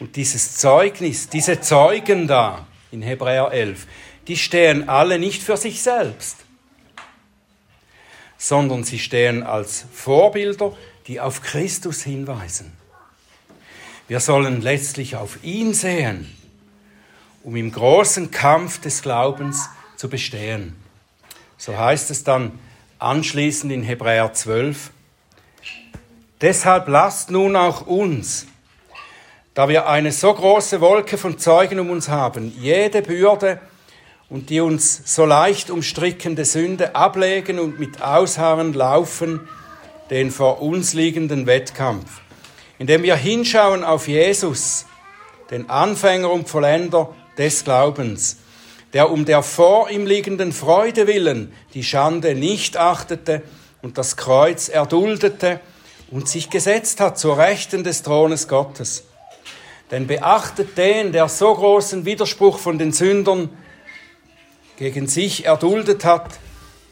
Und 0.00 0.16
dieses 0.16 0.56
Zeugnis, 0.56 1.28
diese 1.28 1.60
Zeugen 1.60 2.26
da 2.26 2.66
in 2.90 3.02
Hebräer 3.02 3.52
11, 3.52 3.86
die 4.26 4.38
stehen 4.38 4.88
alle 4.88 5.18
nicht 5.18 5.42
für 5.42 5.58
sich 5.58 5.82
selbst, 5.82 6.38
sondern 8.38 8.82
sie 8.82 8.98
stehen 8.98 9.42
als 9.42 9.84
Vorbilder, 9.92 10.74
die 11.06 11.20
auf 11.20 11.42
Christus 11.42 12.02
hinweisen. 12.02 12.72
Wir 14.08 14.20
sollen 14.20 14.62
letztlich 14.62 15.16
auf 15.16 15.44
ihn 15.44 15.74
sehen, 15.74 16.34
um 17.44 17.54
im 17.54 17.70
großen 17.70 18.30
Kampf 18.30 18.80
des 18.80 19.02
Glaubens 19.02 19.68
zu 19.96 20.08
bestehen. 20.08 20.74
So 21.56 21.78
heißt 21.78 22.10
es 22.10 22.24
dann 22.24 22.58
anschließend 22.98 23.72
in 23.72 23.82
Hebräer 23.82 24.32
12, 24.32 24.90
Deshalb 26.40 26.88
lasst 26.88 27.30
nun 27.30 27.56
auch 27.56 27.86
uns, 27.86 28.46
da 29.54 29.68
wir 29.68 29.88
eine 29.88 30.12
so 30.12 30.34
große 30.34 30.80
Wolke 30.80 31.16
von 31.16 31.38
Zeugen 31.38 31.78
um 31.78 31.90
uns 31.90 32.08
haben, 32.08 32.52
jede 32.58 33.00
Bürde 33.00 33.60
und 34.28 34.50
die 34.50 34.60
uns 34.60 35.02
so 35.06 35.24
leicht 35.24 35.70
umstrickende 35.70 36.44
Sünde 36.44 36.96
ablegen 36.96 37.58
und 37.58 37.78
mit 37.78 38.02
Ausharren 38.02 38.74
laufen 38.74 39.48
den 40.10 40.30
vor 40.30 40.60
uns 40.60 40.92
liegenden 40.92 41.46
Wettkampf, 41.46 42.20
indem 42.78 43.04
wir 43.04 43.16
hinschauen 43.16 43.84
auf 43.84 44.06
Jesus, 44.06 44.84
den 45.50 45.70
Anfänger 45.70 46.30
und 46.30 46.48
Vollender 46.48 47.14
des 47.38 47.64
Glaubens, 47.64 48.38
der 48.92 49.10
um 49.10 49.24
der 49.24 49.42
vor 49.42 49.90
ihm 49.90 50.06
liegenden 50.06 50.52
Freude 50.52 51.06
willen 51.06 51.52
die 51.74 51.84
Schande 51.84 52.34
nicht 52.34 52.76
achtete 52.76 53.42
und 53.82 53.98
das 53.98 54.16
Kreuz 54.16 54.68
erduldete 54.68 55.60
und 56.10 56.28
sich 56.28 56.48
gesetzt 56.48 57.00
hat 57.00 57.18
zur 57.18 57.38
Rechten 57.38 57.84
des 57.84 58.02
Thrones 58.02 58.48
Gottes. 58.48 59.04
Denn 59.90 60.06
beachtet 60.06 60.78
den, 60.78 61.12
der 61.12 61.28
so 61.28 61.52
großen 61.54 62.04
Widerspruch 62.04 62.58
von 62.58 62.78
den 62.78 62.92
Sündern 62.92 63.50
gegen 64.76 65.06
sich 65.06 65.44
erduldet 65.44 66.04
hat, 66.04 66.38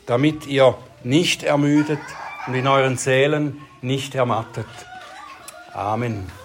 damit 0.07 0.47
ihr 0.47 0.76
nicht 1.05 1.43
ermüdet 1.43 2.01
und 2.47 2.55
in 2.55 2.66
euren 2.66 2.97
Seelen 2.97 3.61
nicht 3.80 4.14
ermattet. 4.14 4.66
Amen. 5.72 6.41